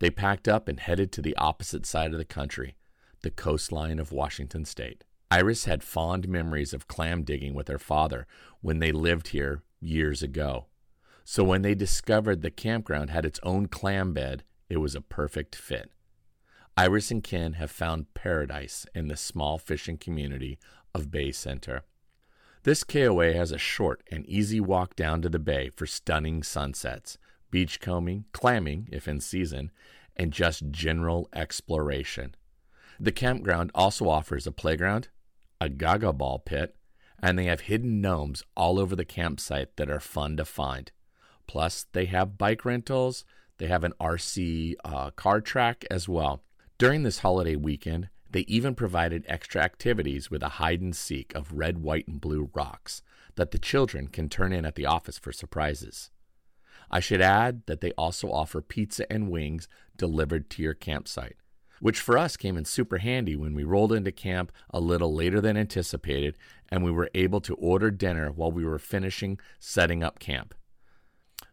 They 0.00 0.10
packed 0.10 0.48
up 0.48 0.66
and 0.66 0.80
headed 0.80 1.12
to 1.12 1.22
the 1.22 1.36
opposite 1.36 1.86
side 1.86 2.12
of 2.12 2.18
the 2.18 2.24
country, 2.24 2.74
the 3.22 3.30
coastline 3.30 3.98
of 3.98 4.12
Washington 4.12 4.64
state. 4.64 5.04
Iris 5.30 5.66
had 5.66 5.84
fond 5.84 6.26
memories 6.26 6.72
of 6.72 6.88
clam 6.88 7.22
digging 7.22 7.54
with 7.54 7.68
her 7.68 7.78
father 7.78 8.26
when 8.60 8.80
they 8.80 8.90
lived 8.90 9.28
here 9.28 9.62
years 9.80 10.22
ago. 10.22 10.66
So 11.24 11.44
when 11.44 11.62
they 11.62 11.74
discovered 11.74 12.42
the 12.42 12.50
campground 12.50 13.10
had 13.10 13.24
its 13.24 13.38
own 13.42 13.66
clam 13.66 14.12
bed, 14.12 14.42
it 14.68 14.78
was 14.78 14.94
a 14.94 15.00
perfect 15.00 15.54
fit. 15.54 15.92
Iris 16.76 17.10
and 17.10 17.22
Ken 17.22 17.54
have 17.54 17.70
found 17.70 18.14
paradise 18.14 18.86
in 18.94 19.08
the 19.08 19.16
small 19.16 19.58
fishing 19.58 19.98
community 19.98 20.58
of 20.94 21.10
Bay 21.10 21.30
Center. 21.30 21.82
This 22.62 22.84
KOA 22.84 23.34
has 23.34 23.52
a 23.52 23.58
short 23.58 24.02
and 24.10 24.26
easy 24.26 24.60
walk 24.60 24.96
down 24.96 25.22
to 25.22 25.28
the 25.28 25.38
bay 25.38 25.68
for 25.68 25.86
stunning 25.86 26.42
sunsets, 26.42 27.18
beachcombing, 27.50 28.24
clamming 28.32 28.88
if 28.90 29.08
in 29.08 29.20
season, 29.20 29.70
and 30.16 30.32
just 30.32 30.70
general 30.70 31.28
exploration. 31.34 32.34
The 32.98 33.12
campground 33.12 33.70
also 33.74 34.08
offers 34.08 34.46
a 34.46 34.52
playground, 34.52 35.08
a 35.60 35.68
gaga 35.68 36.12
ball 36.12 36.38
pit, 36.38 36.76
and 37.22 37.38
they 37.38 37.44
have 37.44 37.62
hidden 37.62 38.00
gnomes 38.00 38.42
all 38.56 38.78
over 38.78 38.96
the 38.96 39.04
campsite 39.04 39.76
that 39.76 39.90
are 39.90 40.00
fun 40.00 40.36
to 40.36 40.44
find. 40.44 40.92
Plus, 41.46 41.86
they 41.92 42.06
have 42.06 42.38
bike 42.38 42.64
rentals, 42.64 43.24
they 43.58 43.66
have 43.66 43.84
an 43.84 43.94
RC 44.00 44.74
uh, 44.84 45.10
car 45.10 45.40
track 45.40 45.84
as 45.90 46.08
well. 46.08 46.42
During 46.78 47.02
this 47.02 47.18
holiday 47.18 47.56
weekend, 47.56 48.08
they 48.30 48.40
even 48.40 48.74
provided 48.74 49.24
extra 49.28 49.62
activities 49.62 50.30
with 50.30 50.42
a 50.42 50.50
hide 50.60 50.80
and 50.80 50.94
seek 50.94 51.34
of 51.34 51.52
red, 51.52 51.78
white, 51.78 52.06
and 52.06 52.20
blue 52.20 52.50
rocks 52.54 53.02
that 53.34 53.50
the 53.50 53.58
children 53.58 54.06
can 54.06 54.28
turn 54.28 54.52
in 54.52 54.64
at 54.64 54.76
the 54.76 54.86
office 54.86 55.18
for 55.18 55.32
surprises. 55.32 56.10
I 56.90 57.00
should 57.00 57.20
add 57.20 57.62
that 57.66 57.80
they 57.80 57.92
also 57.92 58.30
offer 58.30 58.60
pizza 58.60 59.10
and 59.12 59.30
wings 59.30 59.68
delivered 59.96 60.50
to 60.50 60.62
your 60.62 60.74
campsite, 60.74 61.36
which 61.80 62.00
for 62.00 62.18
us 62.18 62.36
came 62.36 62.56
in 62.56 62.64
super 62.64 62.98
handy 62.98 63.36
when 63.36 63.54
we 63.54 63.64
rolled 63.64 63.92
into 63.92 64.12
camp 64.12 64.52
a 64.70 64.80
little 64.80 65.14
later 65.14 65.40
than 65.40 65.56
anticipated 65.56 66.36
and 66.68 66.82
we 66.82 66.90
were 66.90 67.10
able 67.14 67.40
to 67.42 67.54
order 67.54 67.90
dinner 67.90 68.30
while 68.30 68.50
we 68.50 68.64
were 68.64 68.78
finishing 68.78 69.38
setting 69.58 70.02
up 70.02 70.18
camp. 70.18 70.54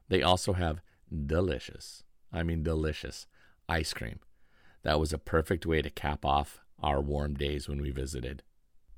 They 0.10 0.22
also 0.22 0.54
have 0.54 0.82
delicious, 1.26 2.04
I 2.32 2.44
mean 2.44 2.64
delicious, 2.64 3.28
ice 3.70 3.94
cream 3.94 4.20
that 4.88 5.02
was 5.02 5.12
a 5.12 5.18
perfect 5.18 5.66
way 5.66 5.82
to 5.82 5.90
cap 5.90 6.24
off 6.24 6.62
our 6.82 7.02
warm 7.02 7.34
days 7.34 7.68
when 7.68 7.82
we 7.82 7.92
visited. 7.92 8.42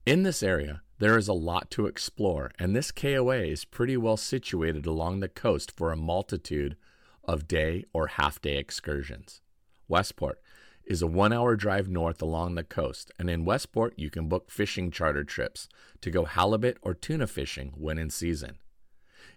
In 0.05 0.21
this 0.21 0.43
area, 0.43 0.83
there 0.99 1.17
is 1.17 1.29
a 1.29 1.33
lot 1.33 1.71
to 1.71 1.87
explore, 1.87 2.51
and 2.59 2.75
this 2.75 2.91
KOA 2.91 3.37
is 3.37 3.65
pretty 3.65 3.95
well 3.95 4.17
situated 4.17 4.85
along 4.85 5.19
the 5.19 5.29
coast 5.29 5.71
for 5.71 5.91
a 5.91 5.97
multitude 5.97 6.75
of 7.23 7.47
day 7.47 7.85
or 7.93 8.07
half 8.07 8.41
day 8.41 8.57
excursions. 8.57 9.41
Westport 9.87 10.41
is 10.85 11.01
a 11.01 11.07
one 11.07 11.31
hour 11.31 11.55
drive 11.55 11.87
north 11.87 12.21
along 12.21 12.55
the 12.55 12.63
coast, 12.63 13.11
and 13.17 13.29
in 13.29 13.45
Westport, 13.45 13.93
you 13.97 14.09
can 14.09 14.27
book 14.27 14.51
fishing 14.51 14.91
charter 14.91 15.23
trips 15.23 15.69
to 16.01 16.11
go 16.11 16.25
halibut 16.25 16.77
or 16.81 16.93
tuna 16.93 17.27
fishing 17.27 17.71
when 17.77 17.97
in 17.97 18.09
season. 18.09 18.57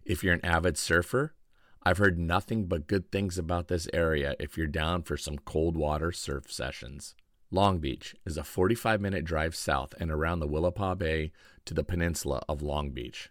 If 0.05 0.25
you're 0.25 0.35
an 0.35 0.45
avid 0.45 0.77
surfer, 0.77 1.35
I've 1.85 1.99
heard 1.99 2.19
nothing 2.19 2.67
but 2.67 2.87
good 2.89 3.13
things 3.13 3.39
about 3.39 3.69
this 3.69 3.87
area 3.93 4.35
if 4.41 4.57
you're 4.57 4.67
down 4.67 5.03
for 5.03 5.17
some 5.17 5.39
cold 5.39 5.77
water 5.77 6.11
surf 6.11 6.51
sessions. 6.51 7.15
Long 7.51 7.81
Beach 7.81 8.17
is 8.25 8.39
a 8.39 8.45
45 8.45 9.01
minute 9.03 9.27
drive 9.27 9.55
south 9.55 9.93
and 10.01 10.11
around 10.11 10.41
the 10.41 10.49
Willapa 10.49 10.97
Bay 10.97 11.33
to 11.65 11.75
the 11.75 11.85
peninsula 11.85 12.43
of 12.49 12.63
Long 12.63 12.91
Beach. 12.91 13.31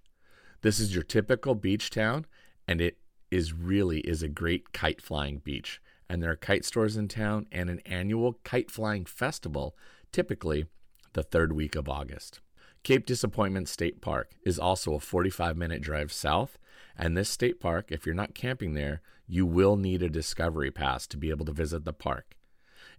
This 0.61 0.79
is 0.79 0.93
your 0.93 1.03
typical 1.03 1.55
beach 1.55 1.89
town, 1.89 2.25
and 2.67 2.81
it 2.81 2.97
is 3.29 3.53
really 3.53 3.99
is 4.01 4.21
a 4.21 4.27
great 4.27 4.73
kite 4.73 5.01
flying 5.01 5.39
beach. 5.39 5.81
And 6.09 6.21
there 6.21 6.31
are 6.31 6.35
kite 6.35 6.65
stores 6.65 6.97
in 6.97 7.07
town 7.07 7.47
and 7.51 7.69
an 7.69 7.79
annual 7.85 8.39
kite 8.43 8.69
flying 8.69 9.05
festival, 9.05 9.75
typically 10.11 10.65
the 11.13 11.23
third 11.23 11.53
week 11.53 11.75
of 11.75 11.87
August. 11.87 12.41
Cape 12.83 13.05
Disappointment 13.05 13.69
State 13.69 14.01
Park 14.01 14.31
is 14.43 14.59
also 14.59 14.93
a 14.93 14.99
45 14.99 15.55
minute 15.55 15.81
drive 15.81 16.11
south 16.11 16.57
and 16.97 17.17
this 17.17 17.29
state 17.29 17.59
park, 17.59 17.91
if 17.91 18.05
you're 18.05 18.15
not 18.15 18.35
camping 18.35 18.73
there, 18.73 19.01
you 19.27 19.45
will 19.45 19.75
need 19.75 20.03
a 20.03 20.09
discovery 20.09 20.71
pass 20.71 21.07
to 21.07 21.17
be 21.17 21.29
able 21.29 21.45
to 21.45 21.51
visit 21.51 21.85
the 21.85 21.93
park. 21.93 22.35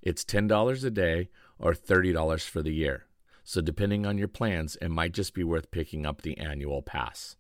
It's 0.01 0.25
$10 0.25 0.85
a 0.85 0.91
day 0.91 1.29
or 1.59 1.75
$30 1.75 2.49
for 2.49 2.63
the 2.63 2.73
year. 2.73 3.07
So, 3.45 3.61
depending 3.61 4.07
on 4.07 4.19
your 4.19 4.29
plans, 4.29 4.77
it 4.81 4.89
might 4.89 5.13
just 5.13 5.35
be 5.35 5.45
worth 5.45 5.71
picking 5.71 6.07
up 6.07 6.23
the 6.23 6.39
annual 6.39 6.83
pass. 6.83 7.37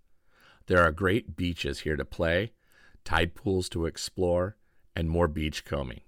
There 0.67 0.83
are 0.83 0.93
great 0.93 1.37
beaches 1.37 1.81
here 1.81 1.97
to 1.97 2.05
play, 2.05 2.53
tide 3.05 3.35
pools 3.35 3.69
to 3.71 3.87
explore, 3.87 4.57
and 4.95 5.09
more 5.09 5.29
beach 5.29 5.65
combing. 5.65 6.01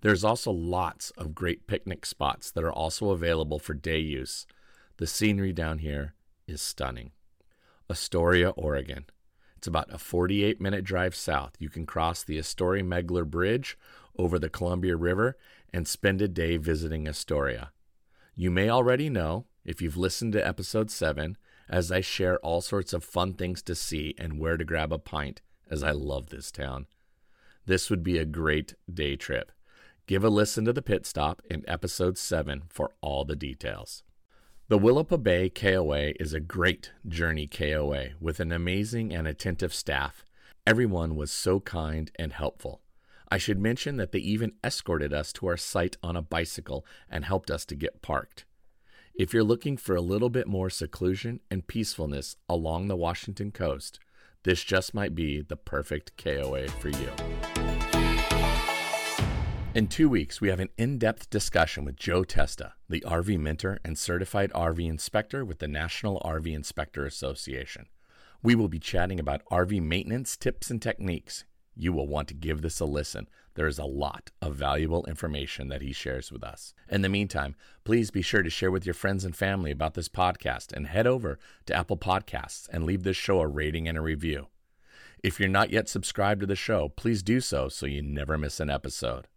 There's 0.00 0.24
also 0.24 0.52
lots 0.52 1.10
of 1.12 1.34
great 1.34 1.66
picnic 1.66 2.06
spots 2.06 2.50
that 2.52 2.62
are 2.62 2.72
also 2.72 3.10
available 3.10 3.58
for 3.58 3.74
day 3.74 3.98
use. 3.98 4.46
The 4.98 5.06
scenery 5.06 5.52
down 5.52 5.78
here 5.78 6.14
is 6.46 6.62
stunning. 6.62 7.12
Astoria, 7.90 8.50
Oregon. 8.50 9.06
It's 9.56 9.66
about 9.66 9.92
a 9.92 9.98
48 9.98 10.60
minute 10.60 10.84
drive 10.84 11.16
south. 11.16 11.56
You 11.58 11.68
can 11.68 11.84
cross 11.84 12.22
the 12.22 12.38
Astoria 12.38 12.84
Megler 12.84 13.26
Bridge 13.26 13.76
over 14.16 14.38
the 14.38 14.48
Columbia 14.48 14.96
River 14.96 15.36
and 15.72 15.88
spend 15.88 16.22
a 16.22 16.28
day 16.28 16.56
visiting 16.56 17.08
Astoria. 17.08 17.72
You 18.40 18.52
may 18.52 18.70
already 18.70 19.10
know, 19.10 19.46
if 19.64 19.82
you've 19.82 19.96
listened 19.96 20.32
to 20.34 20.46
episode 20.46 20.92
7, 20.92 21.36
as 21.68 21.90
I 21.90 22.00
share 22.00 22.38
all 22.38 22.60
sorts 22.60 22.92
of 22.92 23.02
fun 23.02 23.34
things 23.34 23.62
to 23.62 23.74
see 23.74 24.14
and 24.16 24.38
where 24.38 24.56
to 24.56 24.64
grab 24.64 24.92
a 24.92 24.98
pint, 25.00 25.42
as 25.68 25.82
I 25.82 25.90
love 25.90 26.28
this 26.28 26.52
town. 26.52 26.86
This 27.66 27.90
would 27.90 28.04
be 28.04 28.16
a 28.16 28.24
great 28.24 28.76
day 28.88 29.16
trip. 29.16 29.50
Give 30.06 30.22
a 30.22 30.28
listen 30.28 30.64
to 30.66 30.72
the 30.72 30.82
pit 30.82 31.04
stop 31.04 31.42
in 31.50 31.68
episode 31.68 32.16
7 32.16 32.62
for 32.68 32.92
all 33.00 33.24
the 33.24 33.34
details. 33.34 34.04
The 34.68 34.78
Willapa 34.78 35.20
Bay 35.20 35.50
KOA 35.50 36.12
is 36.20 36.32
a 36.32 36.38
great 36.38 36.92
journey 37.08 37.48
KOA 37.48 38.10
with 38.20 38.38
an 38.38 38.52
amazing 38.52 39.12
and 39.12 39.26
attentive 39.26 39.74
staff. 39.74 40.24
Everyone 40.64 41.16
was 41.16 41.32
so 41.32 41.58
kind 41.58 42.12
and 42.16 42.32
helpful. 42.32 42.82
I 43.30 43.36
should 43.36 43.58
mention 43.60 43.96
that 43.98 44.12
they 44.12 44.20
even 44.20 44.54
escorted 44.64 45.12
us 45.12 45.32
to 45.34 45.46
our 45.48 45.56
site 45.58 45.98
on 46.02 46.16
a 46.16 46.22
bicycle 46.22 46.86
and 47.10 47.24
helped 47.24 47.50
us 47.50 47.66
to 47.66 47.74
get 47.74 48.00
parked. 48.00 48.46
If 49.14 49.34
you're 49.34 49.44
looking 49.44 49.76
for 49.76 49.94
a 49.94 50.00
little 50.00 50.30
bit 50.30 50.46
more 50.46 50.70
seclusion 50.70 51.40
and 51.50 51.66
peacefulness 51.66 52.36
along 52.48 52.88
the 52.88 52.96
Washington 52.96 53.50
coast, 53.50 54.00
this 54.44 54.64
just 54.64 54.94
might 54.94 55.14
be 55.14 55.42
the 55.42 55.56
perfect 55.56 56.16
KOA 56.16 56.68
for 56.68 56.88
you. 56.88 57.10
In 59.74 59.88
two 59.88 60.08
weeks, 60.08 60.40
we 60.40 60.48
have 60.48 60.60
an 60.60 60.70
in 60.78 60.98
depth 60.98 61.28
discussion 61.28 61.84
with 61.84 61.96
Joe 61.96 62.24
Testa, 62.24 62.72
the 62.88 63.02
RV 63.06 63.38
mentor 63.38 63.78
and 63.84 63.98
certified 63.98 64.50
RV 64.52 64.88
inspector 64.88 65.44
with 65.44 65.58
the 65.58 65.68
National 65.68 66.20
RV 66.24 66.52
Inspector 66.54 67.04
Association. 67.04 67.86
We 68.42 68.54
will 68.54 68.68
be 68.68 68.78
chatting 68.78 69.20
about 69.20 69.44
RV 69.50 69.82
maintenance 69.82 70.36
tips 70.36 70.70
and 70.70 70.80
techniques. 70.80 71.44
You 71.80 71.92
will 71.92 72.08
want 72.08 72.26
to 72.28 72.34
give 72.34 72.60
this 72.60 72.80
a 72.80 72.84
listen. 72.84 73.28
There 73.54 73.68
is 73.68 73.78
a 73.78 73.84
lot 73.84 74.32
of 74.42 74.56
valuable 74.56 75.06
information 75.06 75.68
that 75.68 75.80
he 75.80 75.92
shares 75.92 76.32
with 76.32 76.42
us. 76.42 76.74
In 76.88 77.02
the 77.02 77.08
meantime, 77.08 77.54
please 77.84 78.10
be 78.10 78.20
sure 78.20 78.42
to 78.42 78.50
share 78.50 78.72
with 78.72 78.84
your 78.84 78.94
friends 78.94 79.24
and 79.24 79.34
family 79.34 79.70
about 79.70 79.94
this 79.94 80.08
podcast 80.08 80.72
and 80.72 80.88
head 80.88 81.06
over 81.06 81.38
to 81.66 81.74
Apple 81.74 81.96
Podcasts 81.96 82.68
and 82.70 82.82
leave 82.82 83.04
this 83.04 83.16
show 83.16 83.40
a 83.40 83.46
rating 83.46 83.86
and 83.86 83.96
a 83.96 84.00
review. 84.02 84.48
If 85.22 85.38
you're 85.38 85.48
not 85.48 85.70
yet 85.70 85.88
subscribed 85.88 86.40
to 86.40 86.46
the 86.46 86.56
show, 86.56 86.88
please 86.88 87.22
do 87.22 87.40
so 87.40 87.68
so 87.68 87.86
you 87.86 88.02
never 88.02 88.36
miss 88.36 88.58
an 88.58 88.70
episode. 88.70 89.28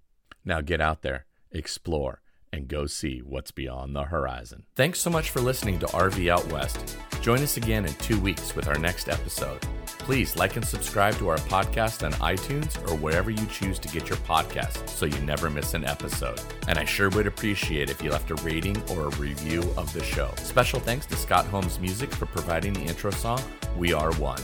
Now 0.43 0.62
get 0.62 0.82
out 0.82 1.04
there, 1.04 1.27
explore, 1.51 2.21
and 2.51 2.67
go 2.67 2.88
see 2.88 3.19
what's 3.19 3.51
beyond 3.51 3.95
the 3.95 4.06
horizon. 4.06 4.65
Thanks 4.75 4.99
so 4.99 5.12
much 5.12 5.30
for 5.30 5.41
listening 5.41 5.77
to 5.80 5.86
RV 5.88 6.27
Out 6.27 6.51
West. 6.51 6.97
Join 7.21 7.39
us 7.39 7.58
again 7.58 7.86
in 7.86 7.93
two 7.95 8.19
weeks 8.19 8.56
with 8.56 8.67
our 8.67 8.80
next 8.80 9.10
episode. 9.10 9.63
Please 10.04 10.36
like 10.36 10.56
and 10.56 10.66
subscribe 10.66 11.16
to 11.16 11.30
our 11.30 11.38
podcast 11.38 12.04
on 12.04 12.12
iTunes 12.14 12.76
or 12.90 12.96
wherever 12.96 13.30
you 13.30 13.46
choose 13.46 13.78
to 13.80 13.88
get 13.88 14.10
your 14.10 14.18
podcasts 14.20 14.90
so 14.90 15.06
you 15.06 15.18
never 15.20 15.50
miss 15.50 15.74
an 15.74 15.86
episode. 15.86 16.42
And 16.68 16.78
I 16.78 16.86
sure 16.86 17.10
would 17.12 17.28
appreciate 17.28 17.90
if 17.90 18.02
you 18.02 18.10
left 18.10 18.32
a 18.32 18.36
rating 18.36 18.82
or 18.90 19.06
a 19.06 19.16
review 19.18 19.62
of 19.78 19.94
the 19.94 20.04
show. 20.04 20.34
Special 20.38 20.80
thanks 20.80 21.06
to 21.06 21.16
Scott 21.16 21.46
Holmes 21.46 21.80
Music 21.80 22.12
for 22.12 22.26
providing 22.26 22.74
the 22.74 22.82
intro 22.82 23.12
song, 23.12 23.42
We 23.78 23.94
Are 23.94 24.12
One. 24.14 24.42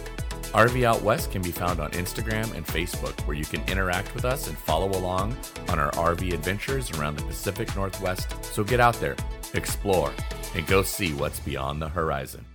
RV 0.53 0.83
Out 0.83 1.01
West 1.01 1.31
can 1.31 1.41
be 1.41 1.51
found 1.51 1.79
on 1.79 1.91
Instagram 1.91 2.53
and 2.55 2.65
Facebook, 2.65 3.19
where 3.27 3.35
you 3.35 3.43
can 3.43 3.61
interact 3.67 4.13
with 4.15 4.25
us 4.25 4.47
and 4.47 4.57
follow 4.57 4.89
along 4.97 5.35
on 5.69 5.79
our 5.79 5.91
RV 5.91 6.33
adventures 6.33 6.91
around 6.91 7.17
the 7.17 7.25
Pacific 7.25 7.75
Northwest. 7.75 8.43
So 8.45 8.63
get 8.63 8.79
out 8.79 8.95
there, 9.01 9.17
explore, 9.53 10.13
and 10.55 10.65
go 10.65 10.83
see 10.83 11.13
what's 11.13 11.39
beyond 11.41 11.81
the 11.81 11.89
horizon. 11.89 12.45